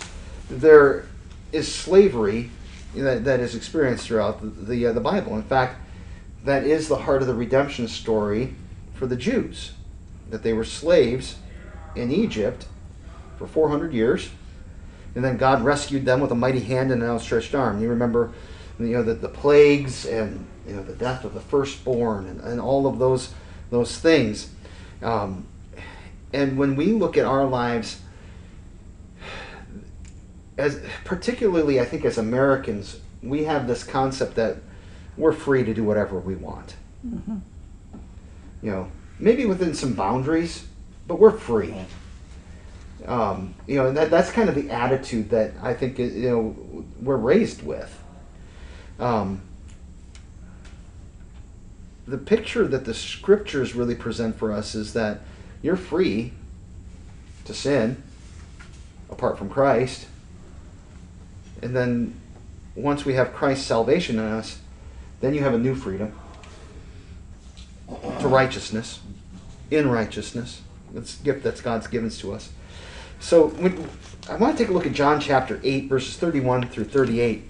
[0.49, 1.05] there
[1.51, 2.49] is slavery
[2.95, 5.35] that, that is experienced throughout the, the, uh, the Bible.
[5.35, 5.77] In fact,
[6.45, 8.55] that is the heart of the redemption story
[8.93, 9.73] for the Jews,
[10.29, 11.37] that they were slaves
[11.95, 12.67] in Egypt
[13.37, 14.29] for 400 years,
[15.15, 17.81] and then God rescued them with a mighty hand and an outstretched arm.
[17.81, 18.31] You remember,
[18.79, 22.59] you know, the, the plagues and you know the death of the firstborn and, and
[22.59, 23.33] all of those
[23.69, 24.49] those things.
[25.01, 25.47] Um,
[26.31, 28.01] and when we look at our lives,
[30.57, 34.57] as particularly I think as Americans, we have this concept that
[35.17, 36.75] we're free to do whatever we want.
[37.01, 37.37] hmm
[38.61, 40.65] You know, maybe within some boundaries,
[41.07, 41.73] but we're free.
[43.05, 46.85] Um, you know, and that, that's kind of the attitude that I think you know
[47.01, 47.99] we're raised with.
[48.99, 49.41] Um,
[52.07, 55.21] the picture that the scriptures really present for us is that
[55.61, 56.33] you're free
[57.45, 58.01] to sin
[59.09, 60.07] apart from Christ.
[61.61, 62.19] And then
[62.75, 64.59] once we have Christ's salvation in us,
[65.21, 66.13] then you have a new freedom
[68.19, 68.99] to righteousness,
[69.71, 70.61] in righteousness.
[70.93, 72.51] That's gift that God's given to us.
[73.23, 73.89] So when,
[74.29, 77.49] I want to take a look at John chapter 8, verses 31 through 38,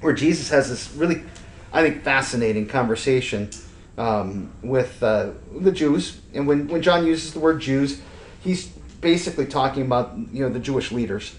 [0.00, 1.24] where Jesus has this really,
[1.72, 3.50] I think, fascinating conversation
[3.98, 6.20] um, with uh, the Jews.
[6.32, 8.02] And when, when John uses the word Jews,
[8.40, 8.68] he's
[9.00, 11.34] basically talking about you know the Jewish leaders.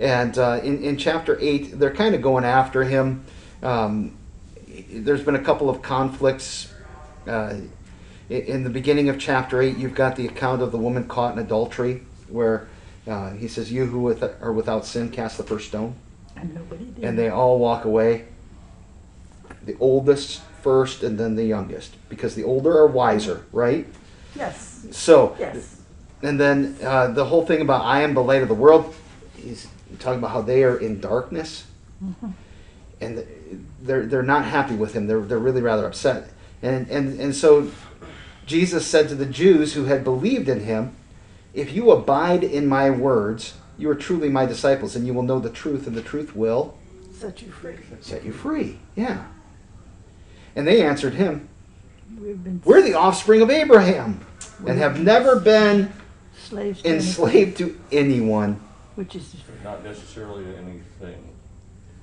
[0.00, 3.22] And uh, in, in chapter 8, they're kind of going after him.
[3.62, 4.16] Um,
[4.88, 6.72] there's been a couple of conflicts.
[7.26, 7.56] Uh,
[8.30, 11.34] in- in the beginning of chapter 8, you've got the account of the woman caught
[11.34, 12.68] in adultery, where
[13.06, 15.94] uh, he says, You who with- are without sin, cast the first stone.
[16.36, 17.04] And nobody did.
[17.04, 18.26] And they all walk away.
[19.64, 23.86] The oldest first, and then the youngest, because the older are wiser, right?
[24.36, 25.80] Yes, So, yes.
[26.22, 28.94] and then uh, the whole thing about I am the light of the world,
[29.36, 29.66] he's
[29.98, 31.64] talking about how they are in darkness.
[33.00, 33.26] And
[33.82, 35.06] they're, they're not happy with him.
[35.06, 36.30] They're, they're really rather upset.
[36.62, 37.70] And, and, and so
[38.46, 40.94] Jesus said to the Jews who had believed in him,
[41.52, 45.38] If you abide in my words, you are truly my disciples, and you will know
[45.40, 46.76] the truth, and the truth will
[47.12, 47.76] Set you free.
[48.00, 48.78] set you free.
[48.96, 49.24] Yeah.
[50.56, 51.48] And they answered him,
[52.20, 54.24] We've been We're the offspring of Abraham
[54.66, 55.92] and have never been
[56.36, 58.60] slaves to anything, enslaved to anyone.
[58.94, 61.28] which is Not necessarily anything.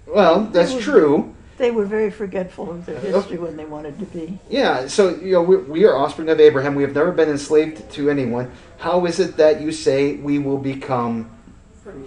[0.05, 1.36] Well, that's true.
[1.57, 4.37] They were very forgetful of their history when they wanted to be.
[4.49, 6.75] Yeah, so you know we, we are offspring of Abraham.
[6.75, 8.51] We have never been enslaved to anyone.
[8.77, 11.29] How is it that you say we will become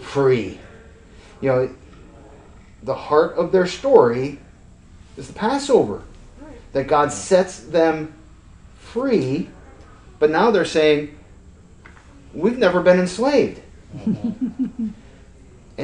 [0.00, 0.60] free?
[1.40, 1.74] You know,
[2.82, 4.38] the heart of their story
[5.16, 6.02] is the Passover,
[6.72, 8.14] that God sets them
[8.78, 9.48] free,
[10.18, 11.18] but now they're saying
[12.32, 13.60] we've never been enslaved.
[14.04, 14.94] and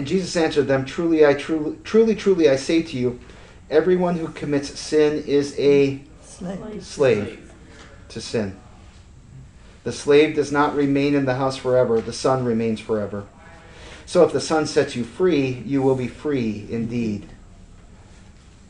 [0.07, 3.18] Jesus answered them, "Truly, I truly, truly, truly, I say to you."
[3.70, 6.87] Everyone who commits sin is a Slaves.
[6.87, 7.52] slave
[8.11, 8.57] to sin.
[9.85, 13.26] The slave does not remain in the house forever, the son remains forever.
[14.05, 17.29] So if the son sets you free, you will be free indeed.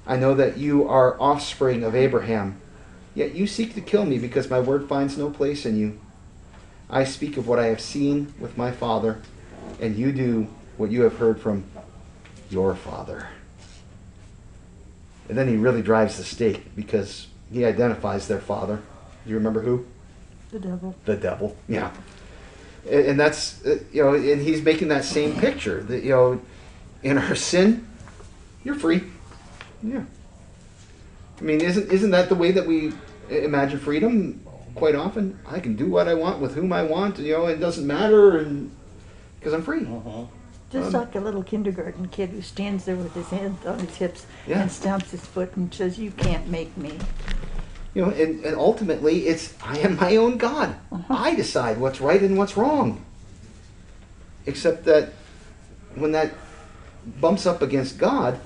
[0.07, 2.61] I know that you are offspring of Abraham,
[3.15, 5.99] yet you seek to kill me because my word finds no place in you.
[6.89, 9.21] I speak of what I have seen with my father,
[9.81, 11.65] and you do what you have heard from
[12.49, 13.29] your father.
[15.29, 18.77] And then he really drives the stake because he identifies their father.
[19.25, 19.87] Do you remember who?
[20.53, 20.95] The devil.
[21.05, 21.57] The devil.
[21.69, 21.91] Yeah.
[22.89, 26.41] And, and that's uh, you know, and he's making that same picture that you know,
[27.03, 27.87] in our sin,
[28.65, 29.03] you're free.
[29.83, 30.05] Yeah.
[31.41, 32.93] I mean, isn't isn't that the way that we
[33.29, 34.43] imagine freedom?
[34.75, 37.19] Quite often, I can do what I want with whom I want.
[37.19, 38.71] You know, it doesn't matter, and
[39.39, 39.85] because I'm free.
[40.73, 43.97] Just Um, like a little kindergarten kid who stands there with his hands on his
[43.97, 44.63] hips Yeah.
[44.63, 46.99] and stamps his foot and says, "You can't make me."
[47.95, 50.75] You know, and, and ultimately, it's I am my own God.
[51.09, 53.05] I decide what's right and what's wrong.
[54.45, 55.13] Except that
[55.95, 56.33] when that
[57.21, 58.39] bumps up against God,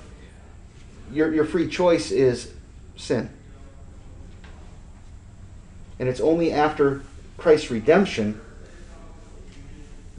[1.11, 2.51] your, your free choice is
[2.95, 3.29] sin.
[5.99, 7.01] And it's only after
[7.37, 8.39] Christ's redemption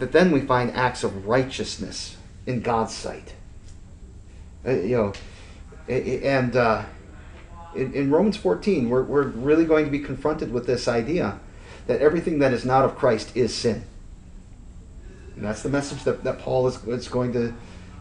[0.03, 3.33] that then we find acts of righteousness in God's sight.
[4.67, 5.13] Uh, you know,
[5.89, 6.55] and.
[6.55, 6.85] Uh,
[7.75, 11.41] in, in Romans 14, we're, we're really going to be confronted with this idea
[11.87, 13.85] that everything that is not of Christ is sin.
[15.37, 17.55] And that's the message that, that Paul is, is going to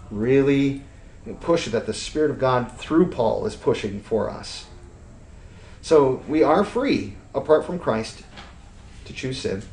[0.09, 0.83] really
[1.39, 4.65] push, that the Spirit of God through Paul is pushing for us.
[5.81, 8.23] So we are free, apart from Christ,
[9.05, 9.63] to choose sin.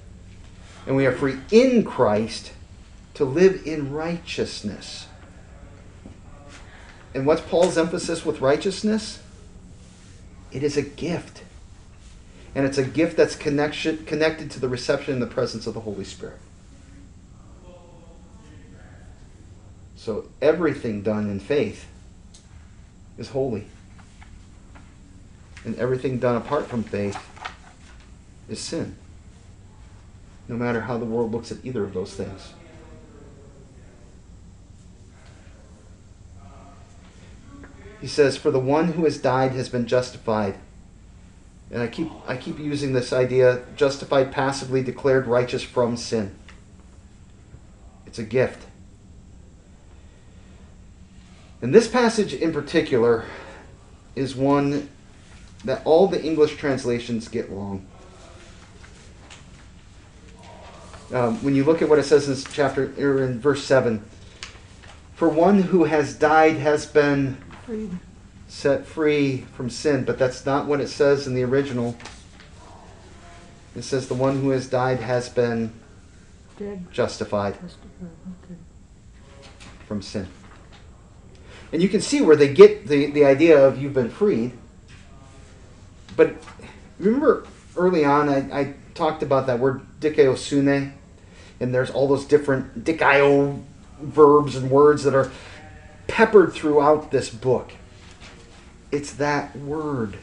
[0.88, 2.52] And we are free in Christ
[3.12, 5.06] to live in righteousness.
[7.12, 9.22] And what's Paul's emphasis with righteousness?
[10.50, 11.42] It is a gift.
[12.54, 15.80] And it's a gift that's connection, connected to the reception and the presence of the
[15.80, 16.38] Holy Spirit.
[19.94, 21.86] So everything done in faith
[23.18, 23.66] is holy.
[25.66, 27.18] And everything done apart from faith
[28.48, 28.96] is sin.
[30.48, 32.54] No matter how the world looks at either of those things.
[38.00, 40.54] He says, For the one who has died has been justified.
[41.70, 46.34] And I keep I keep using this idea justified passively, declared righteous from sin.
[48.06, 48.64] It's a gift.
[51.60, 53.26] And this passage in particular
[54.14, 54.88] is one
[55.64, 57.86] that all the English translations get wrong.
[61.12, 64.04] Um, when you look at what it says in chapter or in verse seven,
[65.14, 67.38] for one who has died has been
[68.46, 71.96] set free from sin, but that's not what it says in the original.
[73.74, 75.72] It says the one who has died has been
[76.58, 76.86] Dead.
[76.90, 78.10] justified Justified,
[78.44, 78.54] okay.
[79.86, 80.26] from sin.
[81.72, 84.52] And you can see where they get the, the idea of you've been freed.
[86.16, 86.36] But
[86.98, 90.92] remember early on, I, I talked about that word dikaiosune,
[91.60, 93.62] and there's all those different dikaio
[94.00, 95.30] verbs and words that are
[96.06, 97.72] peppered throughout this book.
[98.90, 100.18] It's that word.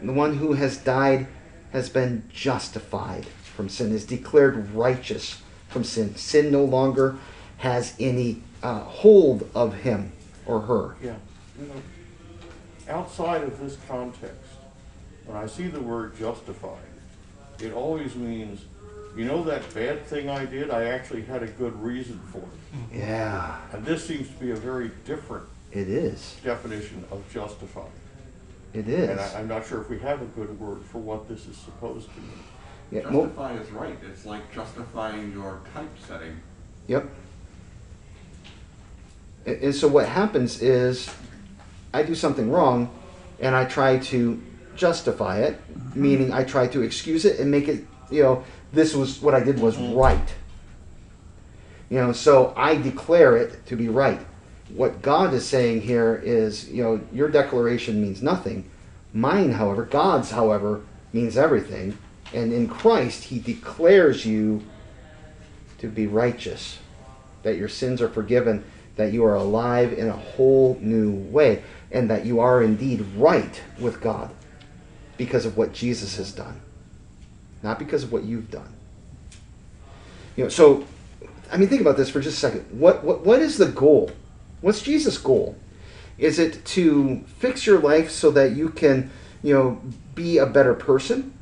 [0.00, 1.28] The one who has died
[1.72, 6.16] has been justified from sin, is declared righteous from sin.
[6.16, 7.16] Sin no longer
[7.58, 10.12] has any uh, hold of him
[10.46, 10.96] or her.
[11.02, 11.14] Yeah,
[11.60, 11.82] you know,
[12.88, 14.36] outside of this context,
[15.24, 16.78] when I see the word justified,
[17.60, 18.60] it always means,
[19.16, 22.98] you know that bad thing I did, I actually had a good reason for it.
[22.98, 26.36] Yeah, And this seems to be a very different it is.
[26.42, 27.90] definition of justified.
[28.72, 29.10] It is.
[29.10, 31.56] And I, I'm not sure if we have a good word for what this is
[31.58, 32.30] supposed to mean.
[32.90, 33.98] Yeah, mo- Justify is right.
[34.10, 36.40] It's like justifying your typesetting.
[36.88, 37.06] Yep.
[39.46, 41.10] And and so what happens is
[41.92, 42.90] I do something wrong
[43.40, 44.40] and I try to
[44.76, 45.60] justify it,
[45.94, 49.40] meaning I try to excuse it and make it, you know, this was what I
[49.40, 49.96] did was mm.
[49.96, 50.34] right.
[51.90, 54.20] You know, so I declare it to be right.
[54.74, 58.70] What God is saying here is, you know, your declaration means nothing.
[59.12, 60.80] Mine, however, God's, however,
[61.12, 61.98] means everything.
[62.32, 64.62] And in Christ, He declares you
[65.78, 66.78] to be righteous,
[67.42, 68.64] that your sins are forgiven,
[68.96, 73.60] that you are alive in a whole new way, and that you are indeed right
[73.78, 74.30] with God
[75.16, 76.60] because of what Jesus has done,
[77.62, 78.72] not because of what you've done.
[80.36, 80.84] You know, so
[81.52, 82.66] I mean, think about this for just a second.
[82.78, 84.10] What what what is the goal?
[84.62, 85.56] What's Jesus' goal?
[86.18, 89.10] Is it to fix your life so that you can,
[89.42, 89.80] you know,
[90.14, 91.34] be a better person?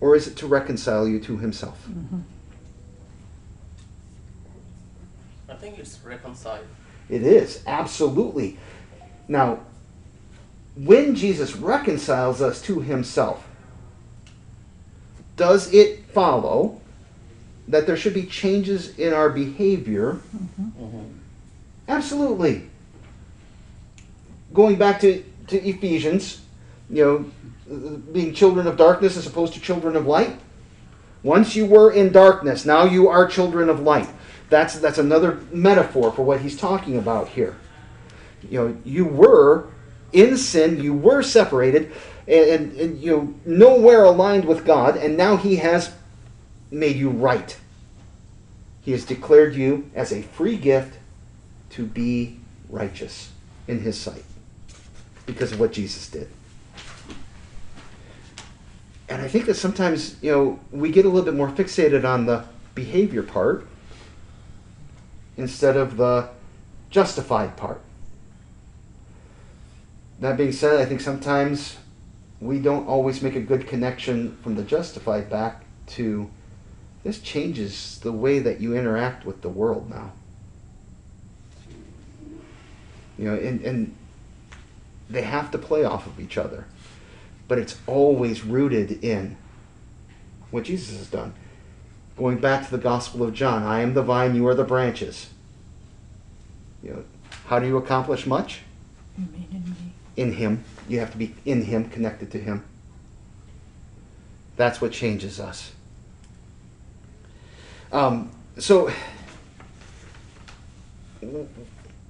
[0.00, 1.86] Or is it to reconcile you to himself?
[1.86, 2.20] Mm-hmm.
[5.48, 6.66] I think it's reconciled.
[7.10, 8.56] It is, absolutely.
[9.28, 9.60] Now,
[10.76, 13.46] when Jesus reconciles us to himself,
[15.36, 16.80] does it follow
[17.68, 20.20] that there should be changes in our behavior?
[20.36, 21.02] Mm-hmm.
[21.88, 22.68] Absolutely.
[24.52, 26.42] Going back to, to Ephesians,
[26.88, 30.38] you know, being children of darkness as opposed to children of light.
[31.22, 34.08] Once you were in darkness, now you are children of light.
[34.48, 37.56] That's that's another metaphor for what he's talking about here.
[38.48, 39.68] You know, you were
[40.12, 41.92] in sin, you were separated,
[42.26, 45.92] and, and, and you know nowhere aligned with God, and now he has
[46.70, 47.58] made you right.
[48.82, 50.98] He has declared you as a free gift
[51.70, 53.30] to be righteous
[53.68, 54.24] in his sight
[55.26, 56.28] because of what Jesus did.
[59.08, 62.26] And I think that sometimes, you know, we get a little bit more fixated on
[62.26, 62.44] the
[62.74, 63.66] behavior part
[65.36, 66.28] instead of the
[66.90, 67.80] justified part.
[70.20, 71.78] That being said, I think sometimes
[72.40, 76.30] we don't always make a good connection from the justified back to
[77.02, 80.12] this changes the way that you interact with the world now.
[83.18, 83.94] You know, and, and
[85.08, 86.66] they have to play off of each other.
[87.48, 89.36] But it's always rooted in
[90.50, 91.34] what Jesus has done.
[92.16, 95.30] Going back to the Gospel of John, I am the vine, you are the branches.
[96.82, 97.04] You know,
[97.46, 98.60] how do you accomplish much?
[99.16, 99.89] Mean in me?
[100.16, 100.64] In Him.
[100.88, 102.64] You have to be in Him, connected to Him.
[104.56, 105.72] That's what changes us.
[107.92, 108.92] Um, so,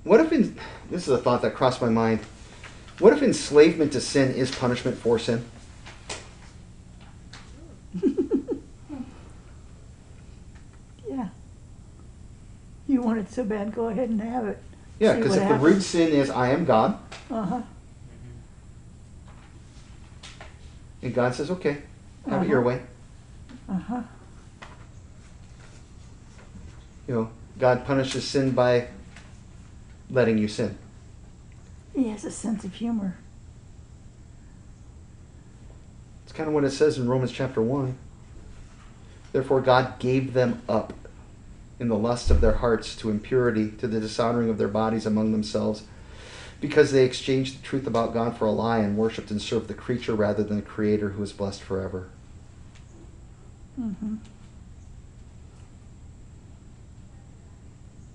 [0.05, 0.57] what if in,
[0.91, 2.21] this is a thought that crossed my mind.
[2.99, 5.45] What if enslavement to sin is punishment for sin?
[11.09, 11.29] Yeah.
[12.87, 14.63] You want it so bad, go ahead and have it.
[15.01, 16.99] Yeah, because if the root sin is I am God,
[17.31, 17.63] Uh-huh.
[21.03, 21.79] And God says, okay,
[22.29, 22.69] have it your Uh-huh.
[22.69, 22.83] way.
[23.69, 24.03] Uh-huh.
[27.09, 28.89] You know, God punishes sin by
[30.11, 30.77] letting you sin.
[31.95, 33.17] He has a sense of humor.
[36.25, 37.97] It's kind of what it says in Romans chapter 1.
[39.33, 40.93] Therefore, God gave them up
[41.79, 45.33] in the lust of their hearts to impurity, to the dishonoring of their bodies among
[45.33, 45.83] themselves,
[46.61, 49.75] because they exchanged the truth about God for a lie and worshipped and served the
[49.75, 52.11] creature rather than the Creator who is blessed forever.
[53.81, 54.17] Mm-hmm.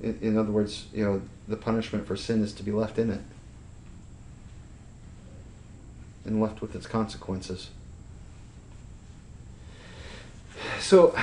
[0.02, 3.10] In, in other words, you know, the punishment for sin is to be left in
[3.10, 3.22] it
[6.26, 7.70] and left with its consequences.
[10.80, 11.16] so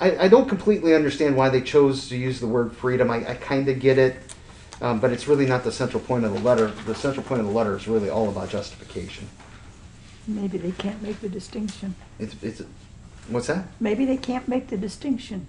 [0.00, 3.10] I, I don't completely understand why they chose to use the word freedom.
[3.10, 4.16] I, I kind of get it,
[4.82, 6.66] um, but it's really not the central point of the letter.
[6.66, 9.28] The central point of the letter is really all about justification.
[10.26, 11.94] Maybe they can't make the distinction.
[12.18, 12.62] It's, it's,
[13.28, 13.64] what's that?
[13.78, 15.46] Maybe they can't make the distinction.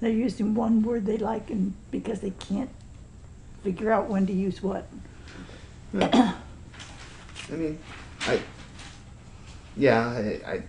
[0.00, 2.70] They're using one word they like and because they can't
[3.62, 4.86] figure out when to use what.
[5.94, 6.34] I
[7.50, 7.78] mean,
[8.22, 8.40] I,
[9.76, 10.62] yeah, I, I,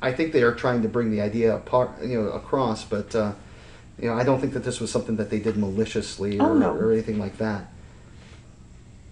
[0.00, 3.32] I think they are trying to bring the idea apart, you know, across, but, uh,
[4.00, 6.54] you know, I don't think that this was something that they did maliciously Oh, or,
[6.54, 6.72] no.
[6.74, 7.66] or anything like that.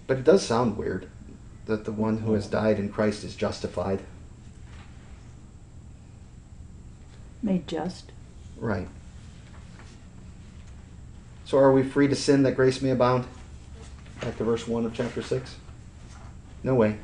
[0.07, 1.09] But it does sound weird
[1.65, 4.01] that the one who has died in Christ is justified.
[7.41, 8.11] Made just.
[8.57, 8.87] Right.
[11.45, 13.25] So are we free to sin that grace may abound?
[14.21, 15.55] Back to verse 1 of chapter 6.
[16.63, 16.97] No way.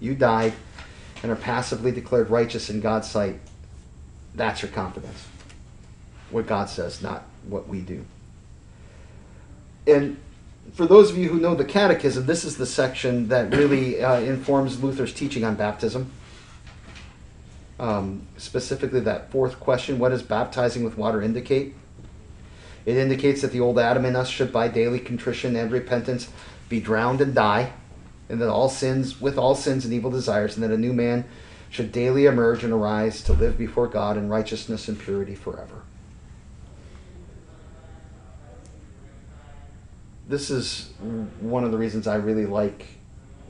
[0.00, 0.52] You died
[1.22, 3.40] and are passively declared righteous in God's sight.
[4.34, 5.26] That's your confidence.
[6.34, 8.04] What God says, not what we do.
[9.86, 10.16] And
[10.72, 14.18] for those of you who know the Catechism, this is the section that really uh,
[14.18, 16.10] informs Luther's teaching on baptism.
[17.78, 21.76] Um, specifically, that fourth question what does baptizing with water indicate?
[22.84, 26.30] It indicates that the old Adam in us should, by daily contrition and repentance,
[26.68, 27.74] be drowned and die,
[28.28, 31.26] and that all sins, with all sins and evil desires, and that a new man
[31.70, 35.82] should daily emerge and arise to live before God in righteousness and purity forever.
[40.26, 40.90] This is
[41.40, 42.86] one of the reasons I really like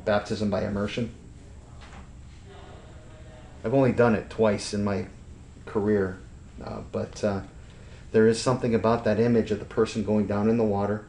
[0.05, 1.15] baptism by immersion.
[3.65, 5.07] I've only done it twice in my
[5.67, 6.19] career,
[6.63, 7.41] uh, but uh,
[8.13, 11.05] there is something about that image of the person going down in the water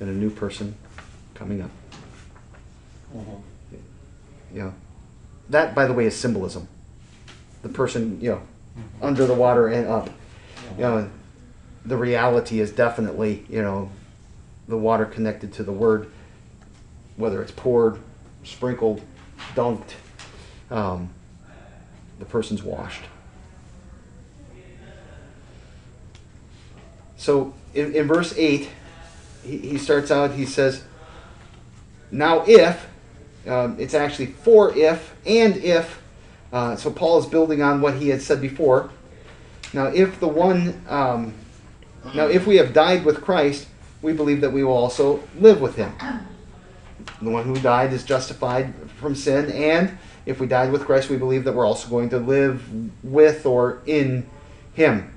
[0.00, 0.76] and a new person
[1.34, 1.70] coming up.
[4.52, 4.74] You know,
[5.50, 6.68] that, by the way, is symbolism.
[7.62, 8.42] The person, you know,
[9.02, 10.08] under the water and up.
[10.76, 11.10] You know,
[11.84, 13.90] the reality is definitely, you know,
[14.68, 16.10] the water connected to the word,
[17.16, 18.00] whether it's poured,
[18.42, 19.02] sprinkled,
[19.54, 19.94] dunked,
[20.70, 21.10] um,
[22.18, 23.02] the person's washed.
[27.16, 28.68] So in, in verse 8,
[29.44, 30.84] he, he starts out, he says,
[32.10, 32.86] Now if,
[33.46, 36.02] um, it's actually for if and if,
[36.52, 38.90] uh, so Paul is building on what he had said before.
[39.72, 41.34] Now if the one, um,
[42.14, 43.66] now if we have died with Christ,
[44.04, 45.92] we believe that we will also live with him.
[47.20, 51.16] The one who died is justified from sin, and if we died with Christ, we
[51.16, 52.62] believe that we're also going to live
[53.04, 54.26] with or in
[54.74, 55.14] him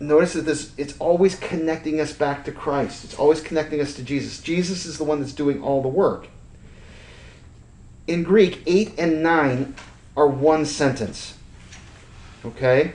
[0.00, 3.04] notice that this it's always connecting us back to Christ.
[3.04, 4.40] It's always connecting us to Jesus.
[4.40, 6.28] Jesus is the one that's doing all the work.
[8.06, 9.74] In Greek, 8 and 9
[10.16, 11.36] are one sentence.
[12.44, 12.94] Okay?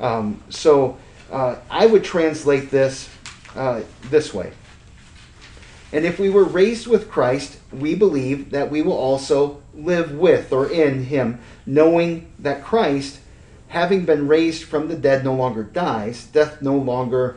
[0.00, 0.98] Um, so
[1.30, 3.08] uh, I would translate this
[3.54, 4.52] uh, this way.
[5.92, 10.52] And if we were raised with Christ, we believe that we will also live with
[10.52, 13.20] or in him, knowing that Christ
[13.68, 16.26] having been raised from the dead no longer dies.
[16.26, 17.36] Death no longer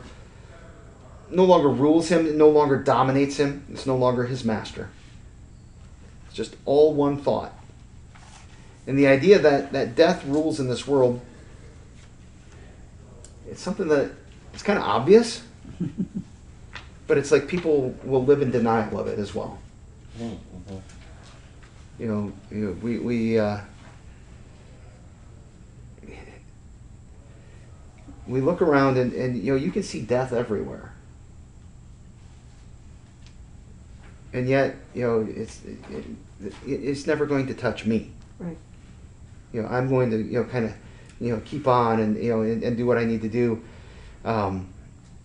[1.28, 3.64] no longer rules him no longer dominates him.
[3.70, 4.90] It's no longer his master.
[6.26, 7.52] It's just all one thought.
[8.86, 11.20] And the idea that that death rules in this world
[13.48, 14.10] it's something that
[14.52, 15.42] it's kind of obvious
[17.06, 19.58] but it's like people will live in denial of it as well.
[21.98, 23.60] You know, you know we we uh,
[28.26, 30.92] we look around and, and you know you can see death everywhere.
[34.32, 35.78] And yet you know it's it,
[36.42, 38.10] it, it's never going to touch me.
[38.38, 38.58] Right.
[39.54, 40.74] you know i'm going to you know kind of
[41.20, 43.62] you know keep on and you know and, and do what i need to do.
[44.26, 44.68] Um,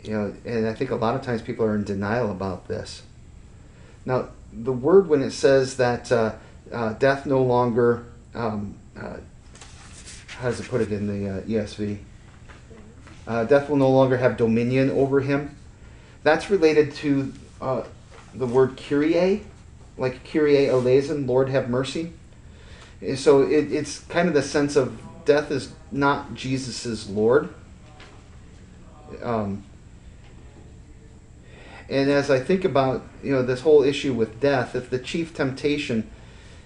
[0.04, 3.04] you know and i think a lot of times people are in denial about this
[4.06, 6.34] now the word when it says that uh,
[6.72, 9.18] uh, death no longer um, uh,
[10.28, 11.98] how does it put it in the uh, esv
[13.28, 15.56] uh, death will no longer have dominion over him.
[16.24, 17.84] That's related to uh,
[18.34, 19.44] the word Kyrie,
[19.98, 22.14] like Kyrie eleison, Lord have mercy.
[23.16, 27.54] So it, it's kind of the sense of death is not Jesus's Lord.
[29.24, 29.64] Um,
[31.92, 35.34] and as I think about you know this whole issue with death, if the chief
[35.34, 36.10] temptation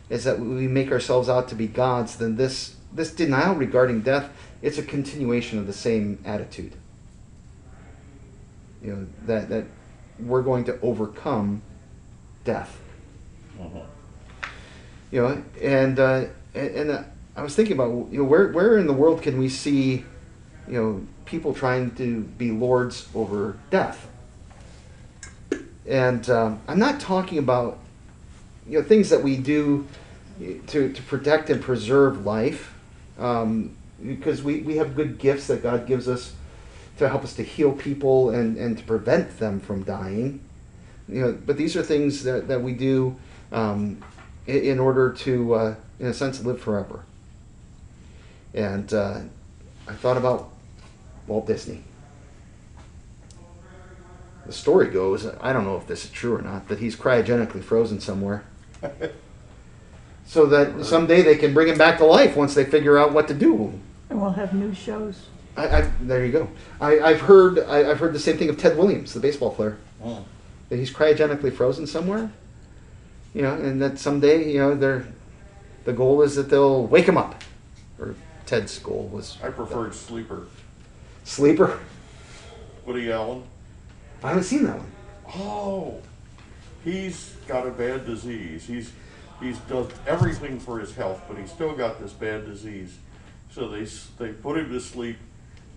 [0.10, 4.30] is that we make ourselves out to be gods, then this this denial regarding death
[4.62, 6.74] it's a continuation of the same attitude.
[8.82, 9.66] You know that that
[10.20, 11.62] we're going to overcome
[12.44, 12.80] death.
[15.12, 17.04] You know, and uh, and, and uh,
[17.36, 20.04] I was thinking about you know where where in the world can we see
[20.68, 24.08] you know people trying to be lords over death,
[25.88, 27.78] and um, I'm not talking about
[28.68, 29.88] you know things that we do
[30.40, 32.74] to to protect and preserve life,
[33.20, 36.34] um, because we we have good gifts that God gives us
[36.98, 40.42] to help us to heal people and and to prevent them from dying,
[41.08, 41.38] you know.
[41.46, 43.16] But these are things that that we do
[43.52, 44.02] um,
[44.48, 47.04] in, in order to, uh, in a sense, live forever.
[48.54, 49.22] And uh,
[49.88, 50.50] I thought about
[51.28, 51.84] Walt Disney.
[54.46, 57.64] The story goes, I don't know if this is true or not, that he's cryogenically
[57.64, 58.44] frozen somewhere.
[60.26, 63.28] so that someday they can bring him back to life once they figure out what
[63.28, 63.74] to do.
[64.10, 65.28] And we'll have new shows.
[65.58, 66.50] I, I, there you go.
[66.82, 69.78] I, I've heard I, I've heard the same thing of Ted Williams, the baseball player,
[70.04, 70.24] Hmm.
[70.70, 72.30] that he's cryogenically frozen somewhere.
[73.34, 75.08] You know, and that someday, you know, they're
[75.86, 77.42] the goal is that they'll wake him up.
[78.00, 78.16] Or
[78.46, 80.46] Ted's goal was I preferred Sleeper.
[81.24, 81.80] sleeper.
[82.86, 83.44] Woody Allen.
[84.26, 84.92] I haven't seen that one.
[85.36, 86.02] Oh,
[86.84, 88.66] he's got a bad disease.
[88.66, 88.92] He's
[89.40, 92.98] he's does everything for his health, but he's still got this bad disease.
[93.52, 93.86] So they
[94.18, 95.18] they put him to sleep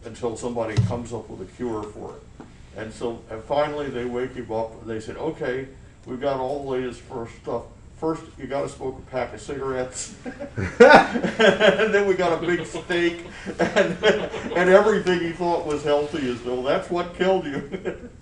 [0.07, 2.47] until somebody comes up with a cure for it.
[2.79, 4.81] And so and finally they wake him up.
[4.81, 5.69] And they said, "Okay,
[6.07, 7.65] we've got all the latest first stuff.
[7.99, 12.65] First, you got to smoke a pack of cigarettes, and then we got a big
[12.65, 13.27] steak,
[13.59, 18.09] and, and everything he thought was healthy is well, that's what killed you."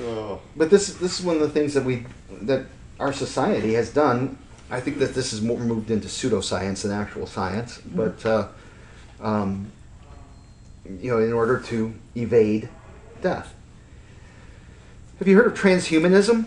[0.00, 0.40] Oh.
[0.56, 2.06] But this this is one of the things that we
[2.42, 2.66] that
[2.98, 4.38] our society has done.
[4.70, 7.80] I think that this is more moved into pseudoscience than actual science.
[7.84, 8.48] But uh,
[9.20, 9.70] um,
[11.00, 12.68] you know, in order to evade
[13.20, 13.54] death.
[15.18, 16.46] Have you heard of transhumanism?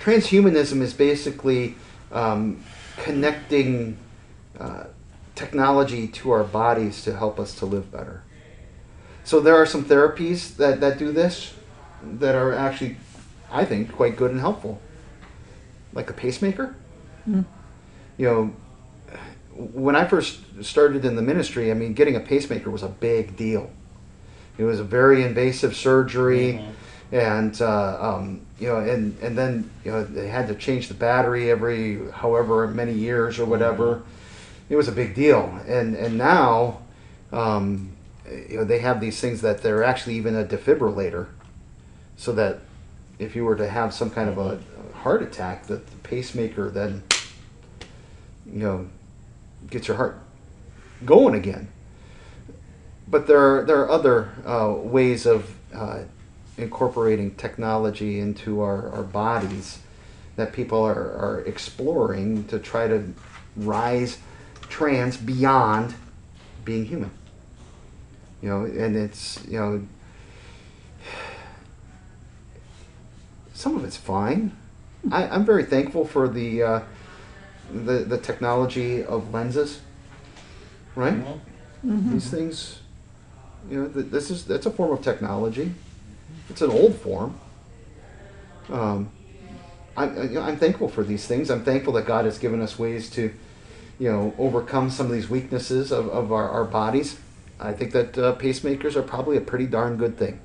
[0.00, 1.76] Transhumanism is basically
[2.10, 2.64] um,
[2.96, 3.98] connecting
[4.58, 4.84] uh,
[5.34, 8.22] technology to our bodies to help us to live better.
[9.26, 11.52] So there are some therapies that, that do this
[12.20, 12.96] that are actually,
[13.50, 14.80] I think, quite good and helpful.
[15.92, 16.76] Like a pacemaker.
[17.28, 17.44] Mm.
[18.18, 18.54] You know,
[19.72, 23.36] when I first started in the ministry, I mean, getting a pacemaker was a big
[23.36, 23.68] deal.
[24.58, 26.64] It was a very invasive surgery,
[27.10, 30.94] and uh, um, you know, and and then you know they had to change the
[30.94, 34.02] battery every however many years or whatever.
[34.68, 36.78] It was a big deal, and and now,
[37.32, 37.95] um,
[38.30, 41.28] you know, they have these things that they're actually even a defibrillator,
[42.16, 42.60] so that
[43.18, 44.60] if you were to have some kind of a
[44.98, 47.02] heart attack, that the pacemaker then,
[48.46, 48.88] you know,
[49.70, 50.18] gets your heart
[51.04, 51.68] going again.
[53.08, 56.00] But there are there are other uh, ways of uh,
[56.58, 59.78] incorporating technology into our, our bodies
[60.36, 63.12] that people are, are exploring to try to
[63.56, 64.18] rise
[64.68, 65.94] trans beyond
[66.64, 67.10] being human.
[68.46, 69.82] You know, and it's you know
[73.54, 74.52] some of it's fine.
[75.10, 76.80] I, I'm very thankful for the uh,
[77.74, 79.80] the the technology of lenses.
[80.94, 81.16] Right?
[81.84, 82.12] Mhm.
[82.12, 82.78] These things,
[83.68, 85.74] you know, th- this is that's a form of technology.
[86.48, 87.40] It's an old form.
[88.70, 89.10] Um,
[89.96, 91.50] I'm, you know, I'm thankful for these things.
[91.50, 93.34] I'm thankful that God has given us ways to,
[93.98, 97.18] you know, overcome some of these weaknesses of, of our, our bodies.
[97.58, 100.40] I think that uh, pacemakers are probably a pretty darn good thing.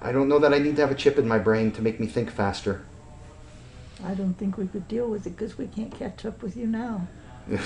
[0.00, 2.00] I don't know that I need to have a chip in my brain to make
[2.00, 2.82] me think faster.
[4.04, 6.66] I don't think we could deal with it because we can't catch up with you
[6.66, 7.06] now.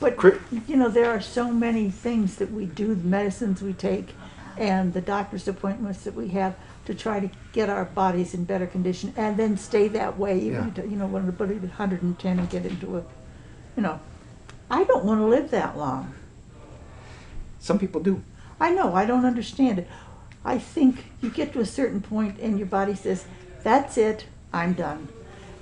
[0.00, 0.22] But,
[0.66, 4.08] you know, there are so many things that we do, the medicines we take,
[4.58, 8.66] and the doctor's appointments that we have to try to get our bodies in better
[8.66, 10.82] condition and then stay that way, even, Yeah.
[10.82, 13.02] to, you know, when we're putting 110 and get into a,
[13.76, 13.98] you know,
[14.70, 16.14] I don't want to live that long.
[17.60, 18.22] Some people do.
[18.60, 19.88] I know, I don't understand it.
[20.44, 23.24] I think you get to a certain point and your body says,
[23.62, 25.08] that's it, I'm done.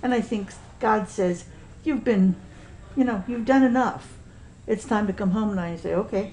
[0.03, 0.51] And I think
[0.81, 1.45] God says,
[1.85, 2.35] you've been,
[2.97, 4.15] you know, you've done enough.
[4.67, 5.71] It's time to come home now.
[5.71, 6.33] You say, okay.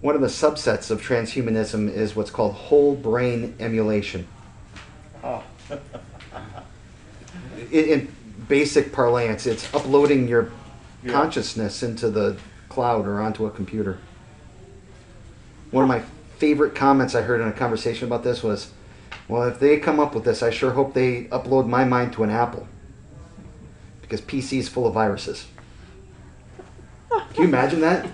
[0.00, 4.26] One of the subsets of transhumanism is what's called whole brain emulation.
[5.22, 5.42] Oh.
[7.70, 8.14] in, in
[8.50, 10.50] basic parlance, it's uploading your
[11.02, 11.12] Yeah.
[11.12, 12.36] consciousness into the
[12.68, 13.96] cloud or onto a computer.
[15.70, 16.02] One of my
[16.36, 18.68] favorite comments I heard in a conversation about this was,
[19.28, 22.22] "Well, if they come up with this, I sure hope they upload my mind to
[22.24, 22.66] an Apple,
[24.02, 25.46] because PC is full of viruses."
[27.34, 28.06] Can you imagine that?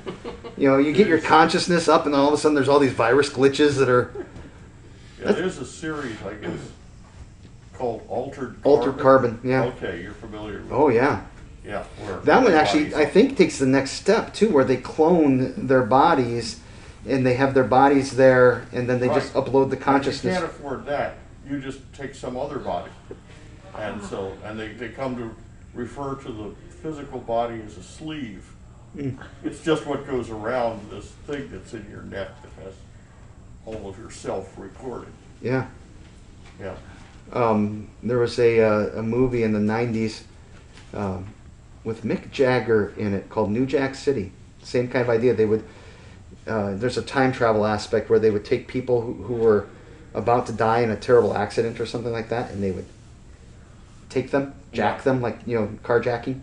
[0.57, 2.93] You know, you get your consciousness up, and all of a sudden, there's all these
[2.93, 4.11] virus glitches that are.
[5.21, 6.61] Yeah, there's a series, I guess,
[7.77, 8.57] called altered.
[8.65, 9.65] Altered carbon, yeah.
[9.65, 10.73] Okay, you're familiar with.
[10.73, 11.25] Oh yeah.
[11.65, 11.85] Yeah.
[12.05, 15.83] where That one actually, I think, takes the next step too, where they clone their
[15.83, 16.61] bodies,
[17.07, 20.35] and they have their bodies there, and then they just upload the If consciousness.
[20.35, 21.17] you can't afford that,
[21.49, 22.91] you just take some other body.
[23.77, 25.35] And so, and they, they come to
[25.75, 28.49] refer to the physical body as a sleeve.
[28.97, 29.19] Mm.
[29.45, 32.75] It's just what goes around this thing that's in your neck that has
[33.67, 35.13] all of yourself recorded.
[35.43, 35.67] Yeah.
[36.61, 36.77] Yeah.
[37.33, 40.23] Um, there was a uh, a movie in the '90s
[40.95, 41.27] um,
[41.85, 44.33] with Mick Jagger in it called New Jack City.
[44.63, 45.35] Same kind of idea.
[45.35, 45.65] They would
[46.47, 49.67] uh, there's a time travel aspect where they would take people who, who were
[50.15, 52.87] about to die in a terrible accident or something like that, and they would
[54.09, 56.41] take them, jack them, like you know, carjacking,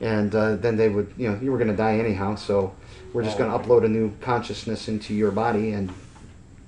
[0.00, 2.74] and uh, then they would, you know, you were going to die anyhow, so
[3.12, 5.92] we're just Oh, going to upload a new consciousness into your body, and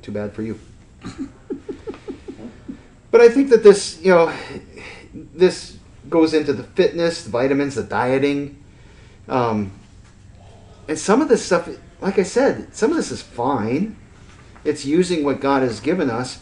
[0.03, 0.59] too bad for you.
[3.11, 4.33] but I think that this, you know,
[5.13, 5.77] this
[6.09, 8.63] goes into the fitness, the vitamins, the dieting,
[9.29, 9.73] um,
[10.89, 11.69] and some of this stuff.
[12.01, 13.97] Like I said, some of this is fine.
[14.65, 16.41] It's using what God has given us.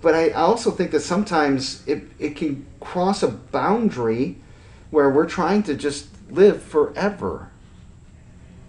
[0.00, 4.36] But I also think that sometimes it, it can cross a boundary
[4.90, 7.50] where we're trying to just live forever.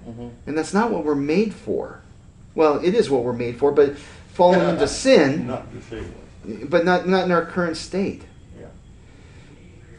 [0.07, 0.31] Mhm.
[0.45, 2.01] And that's not what we're made for.
[2.55, 6.13] Well, it is what we're made for, but falling into sin, Not the same.
[6.45, 8.23] But not, not in our current state.
[8.59, 8.67] Yeah.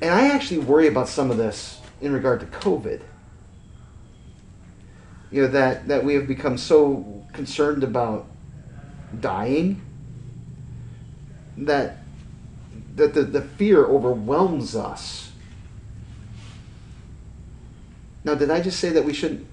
[0.03, 3.01] And I actually worry about some of this in regard to COVID.
[5.31, 8.27] You know, that, that we have become so concerned about
[9.21, 9.81] dying
[11.57, 11.99] that
[12.97, 15.33] that the, the fear overwhelms us.
[18.23, 19.47] Now, did I just say that we shouldn't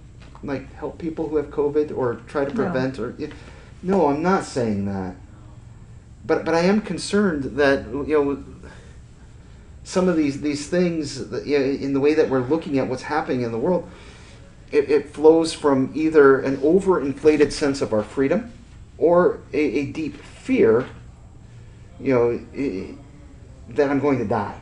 [0.44, 2.56] like help people who have COVID or try to No.
[2.56, 3.16] prevent or
[3.84, 5.16] no, I'm not saying that.
[6.26, 8.44] But but I am concerned that you know
[9.84, 12.88] some of these these things that, you know, in the way that we're looking at
[12.88, 13.90] what's happening in the world
[14.72, 18.54] it, it flows from either an overinflated sense of our freedom
[19.00, 20.88] or a, a deep fear
[22.00, 22.96] you know i-
[23.74, 24.62] that i'm going to die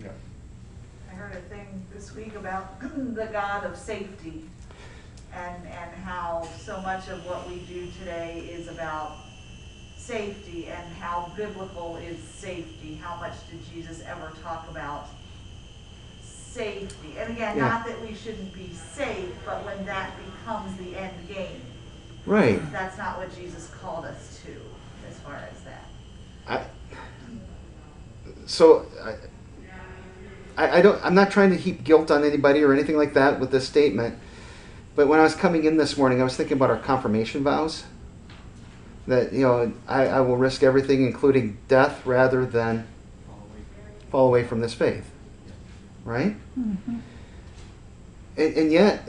[0.00, 0.08] Yeah.
[1.10, 2.78] I heard a thing this week about
[3.14, 4.44] the God of safety
[5.34, 9.12] and, and how so much of what we do today is about
[10.00, 12.94] safety and how biblical is safety.
[13.02, 15.08] How much did Jesus ever talk about
[16.22, 17.14] safety?
[17.18, 17.68] And again, Yeah.
[17.68, 21.60] not that we shouldn't be safe, but when that becomes the end game,
[22.26, 24.52] right that's not what Jesus called us to
[25.08, 25.84] as far as that.
[26.48, 26.64] I,
[28.46, 29.14] so I,
[30.62, 33.38] I I don't I'm not trying to heap guilt on anybody or anything like that
[33.40, 34.18] with this statement
[34.96, 37.84] but when I was coming in this morning I was thinking about our confirmation vows
[39.10, 42.86] that you know I, I will risk everything including death rather than
[44.10, 45.10] fall away from this faith
[46.04, 46.98] right mm-hmm.
[48.36, 49.08] and, and yet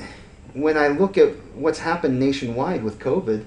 [0.54, 3.46] when I look at what's happened nationwide with COVID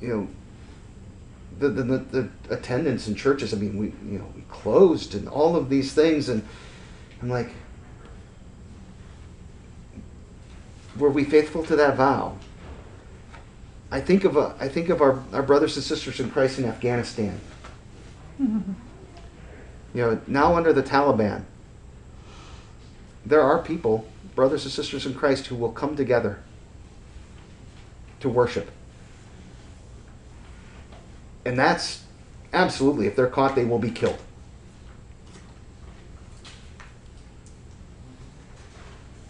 [0.00, 0.28] you know
[1.58, 3.52] the, the, the, the attendance in churches.
[3.52, 6.46] I mean, we you know we closed and all of these things, and
[7.20, 7.50] I'm like,
[10.96, 12.36] were we faithful to that vow?
[13.90, 16.64] I think of uh, I think of our, our brothers and sisters in Christ in
[16.64, 17.40] Afghanistan.
[19.94, 21.44] You know, now under the Taliban,
[23.24, 26.40] there are people, brothers and sisters in Christ, who will come together
[28.20, 28.70] to worship.
[31.44, 32.04] And that's
[32.52, 34.18] absolutely, if they're caught, they will be killed.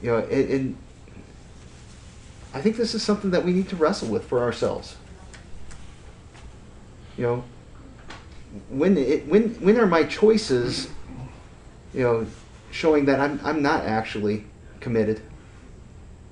[0.03, 0.77] You know, and, and
[2.55, 4.97] I think this is something that we need to wrestle with for ourselves.
[7.17, 7.45] You know,
[8.71, 10.89] when it, when when are my choices,
[11.93, 12.27] you know,
[12.71, 14.45] showing that I'm I'm not actually
[14.81, 15.21] committed,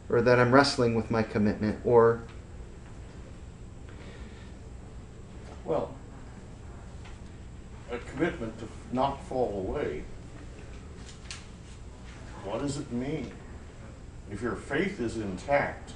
[0.09, 2.23] or that I'm wrestling with my commitment, or
[5.67, 5.91] Well,
[7.91, 10.05] a commitment to not fall away.
[12.45, 13.33] What does it mean?
[14.31, 15.95] If your faith is intact,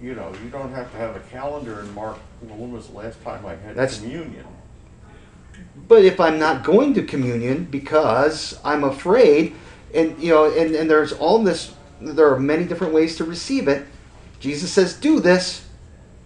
[0.00, 2.96] you know, you don't have to have a calendar and mark, well, when was the
[2.96, 4.44] last time I had That's- communion?
[5.88, 9.54] But if I'm not going to communion because I'm afraid,
[9.94, 13.68] and you know, and, and there's all this, there are many different ways to receive
[13.68, 13.86] it.
[14.38, 15.64] Jesus says, "Do this."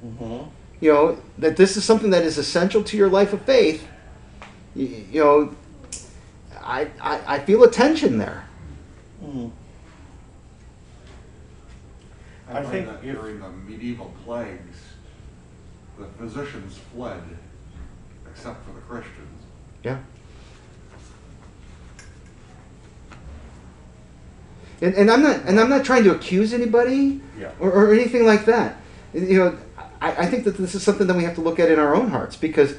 [0.04, 0.48] Mm-hmm.
[0.80, 3.86] You know that this is something that is essential to your life of faith.
[4.74, 5.54] You, you know,
[6.60, 8.44] I, I I feel a tension there.
[9.24, 9.52] Mm.
[12.52, 14.78] I I find think that if- during the medieval plagues,
[15.98, 17.22] the physicians fled,
[18.30, 19.42] except for the Christians.
[19.82, 19.98] Yeah.
[24.80, 27.52] And, and I'm not and I'm not trying to accuse anybody Yeah.
[27.60, 28.78] or, or anything like that.
[29.14, 29.58] You know,
[30.00, 31.94] I, I think that this is something that we have to look at in our
[31.94, 32.74] own hearts because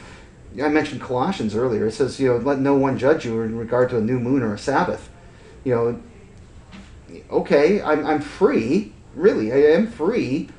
[0.61, 1.87] I mentioned Colossians earlier.
[1.87, 4.43] It says, you know, let no one judge you in regard to a new moon
[4.43, 5.09] or a Sabbath.
[5.63, 6.01] You know,
[7.31, 10.49] okay, I'm, I'm free, really, I am free,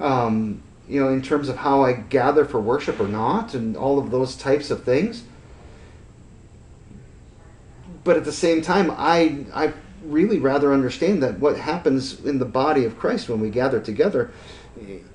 [0.00, 3.98] um, you know, in terms of how I gather for worship or not and all
[3.98, 5.24] of those types of things.
[8.04, 9.72] But at the same time, I, I
[10.02, 14.30] really rather understand that what happens in the body of Christ when we gather together,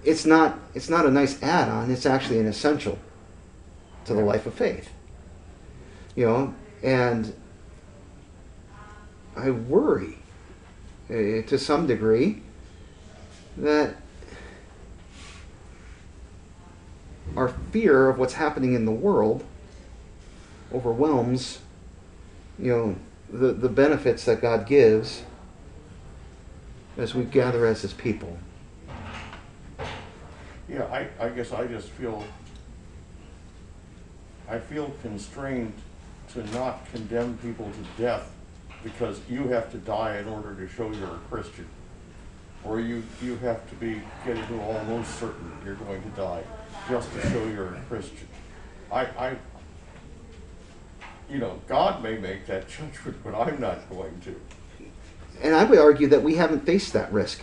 [0.04, 3.00] it's not, it's not a nice add-on, it's actually an essential
[4.06, 4.90] to the life of faith.
[6.16, 7.34] You know, and
[9.36, 10.20] I worry
[11.10, 12.44] uh, to some degree
[13.58, 13.96] that
[17.36, 19.44] our fear of what's happening in the world
[20.74, 21.60] overwhelms,
[22.58, 22.96] you know,
[23.32, 25.24] the, the benefits that God gives
[26.98, 28.38] as we gather as His people.
[30.70, 32.24] Yeah, I, I guess I just feel,
[34.50, 35.74] I feel constrained
[36.34, 38.32] to not condemn people to death
[38.84, 41.68] because you have to die in order to show you're a Christian.
[42.66, 46.44] Or you, you have to be getting to almost certain you're going to die
[46.90, 48.28] just to show you're a Christian.
[48.92, 49.38] I, I,
[51.30, 54.40] you know, God may make that judgment, but I'm not going to.
[55.42, 57.42] And I would argue that we haven't faced that risk.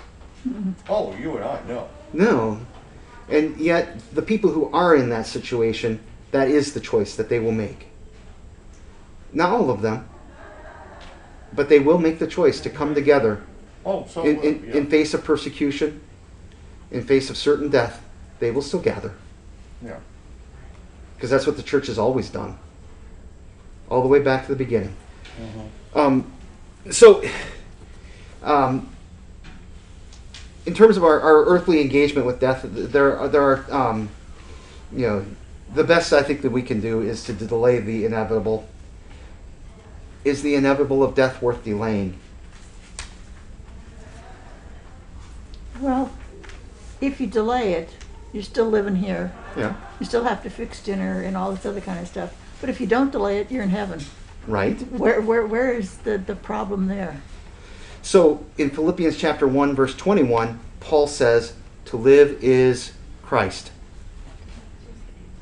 [0.89, 1.89] Oh, you and I, no.
[2.13, 2.61] No.
[3.29, 6.01] And yet, the people who are in that situation,
[6.31, 7.89] that is the choice that they will make.
[9.33, 10.09] Not all of them,
[11.53, 13.45] but they will make the choice to come together
[13.85, 14.77] Oh, so, in, in, yeah.
[14.77, 16.01] in face of persecution,
[16.91, 18.03] in face of certain death.
[18.39, 19.15] They will still gather.
[19.83, 19.99] Yeah.
[21.17, 22.59] Because that's what the church has always done,
[23.89, 24.95] all the way back to the beginning.
[25.39, 25.99] Mm-hmm.
[25.99, 26.33] Um,
[26.91, 27.23] so,
[28.43, 28.91] um,
[30.67, 34.09] in terms of our, our earthly engagement with death, there are, there are um,
[34.93, 35.27] you know,
[35.75, 38.67] the best I think that we can do is to delay the inevitable.
[40.25, 42.19] Is the inevitable of death worth delaying?
[45.81, 46.11] Well,
[47.01, 47.91] if you delay it,
[48.33, 49.33] you're still living here.
[49.57, 49.75] Yeah.
[49.99, 52.35] You still have to fix dinner and all this other kind of stuff.
[52.61, 54.01] But if you don't delay it, you're in heaven.
[54.47, 54.81] Right?
[54.93, 57.21] Where, where, where is the, the problem there?
[58.03, 61.55] So in Philippians chapter 1, verse 21, Paul says,
[61.87, 63.71] To live is Christ.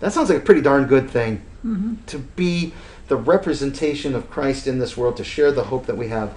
[0.00, 1.42] That sounds like a pretty darn good thing.
[1.64, 1.94] Mm-hmm.
[2.06, 2.72] To be
[3.08, 6.34] the representation of Christ in this world, to share the hope that we have.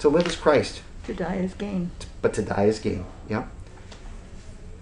[0.00, 1.90] To live is Christ, To die is gain.
[2.22, 3.04] But to die is gain.
[3.28, 3.46] Yeah.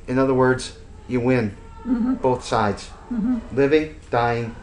[0.08, 0.78] In other words,
[1.08, 1.56] you win
[2.20, 2.90] both sides
[3.52, 4.54] living, dying.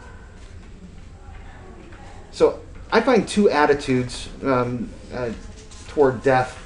[2.32, 2.60] So
[2.90, 5.30] I find two attitudes um, uh,
[5.88, 6.60] toward death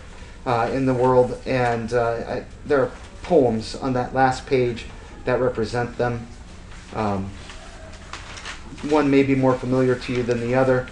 [0.47, 2.91] uh, in the world, and uh, I, there are
[3.23, 4.87] poems on that last page
[5.25, 6.27] that represent them.
[6.95, 7.31] Um,
[8.89, 10.89] one may be more familiar to you than the other,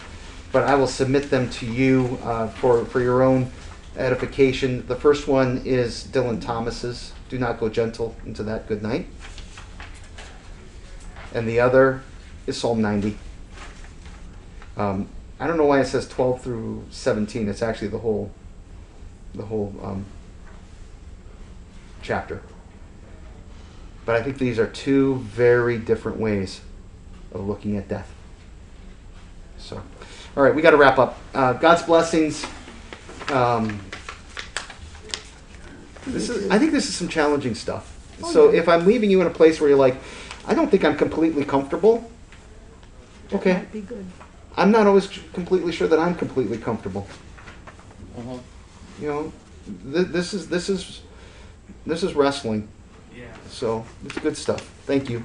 [0.52, 3.50] but I will submit them to you uh, for, for your own
[3.96, 4.86] edification.
[4.86, 9.06] The first one is Dylan Thomas's Do Not Go Gentle into That Good Night.
[11.34, 12.02] And the other
[12.46, 13.16] is Psalm 90.
[14.76, 17.48] Um, I don't know why it says 12 through 17.
[17.48, 18.30] It's actually the whole,
[19.34, 20.06] the whole um,
[22.02, 22.42] chapter.
[24.04, 26.60] But I think these are two very different ways
[27.32, 28.10] of looking at death.
[29.58, 29.82] So,
[30.36, 31.18] all right, we got to wrap up.
[31.34, 32.46] Uh, God's blessings.
[33.28, 33.80] Um,
[36.06, 37.92] this is, I think this is some challenging stuff.
[38.22, 38.60] Oh, so yeah.
[38.60, 39.96] if I'm leaving you in a place where you're like,
[40.46, 42.10] I don't think I'm completely comfortable.
[43.28, 43.52] That Okay.
[43.54, 44.06] might be good.
[44.56, 47.06] I'm not always completely sure that I'm completely comfortable.
[48.18, 48.40] Mhm.
[49.00, 49.32] You know,
[49.92, 51.02] th- this is this is
[51.86, 52.68] this is wrestling.
[53.14, 53.24] Yeah.
[53.50, 54.60] So it's good stuff.
[54.86, 55.22] Thank you.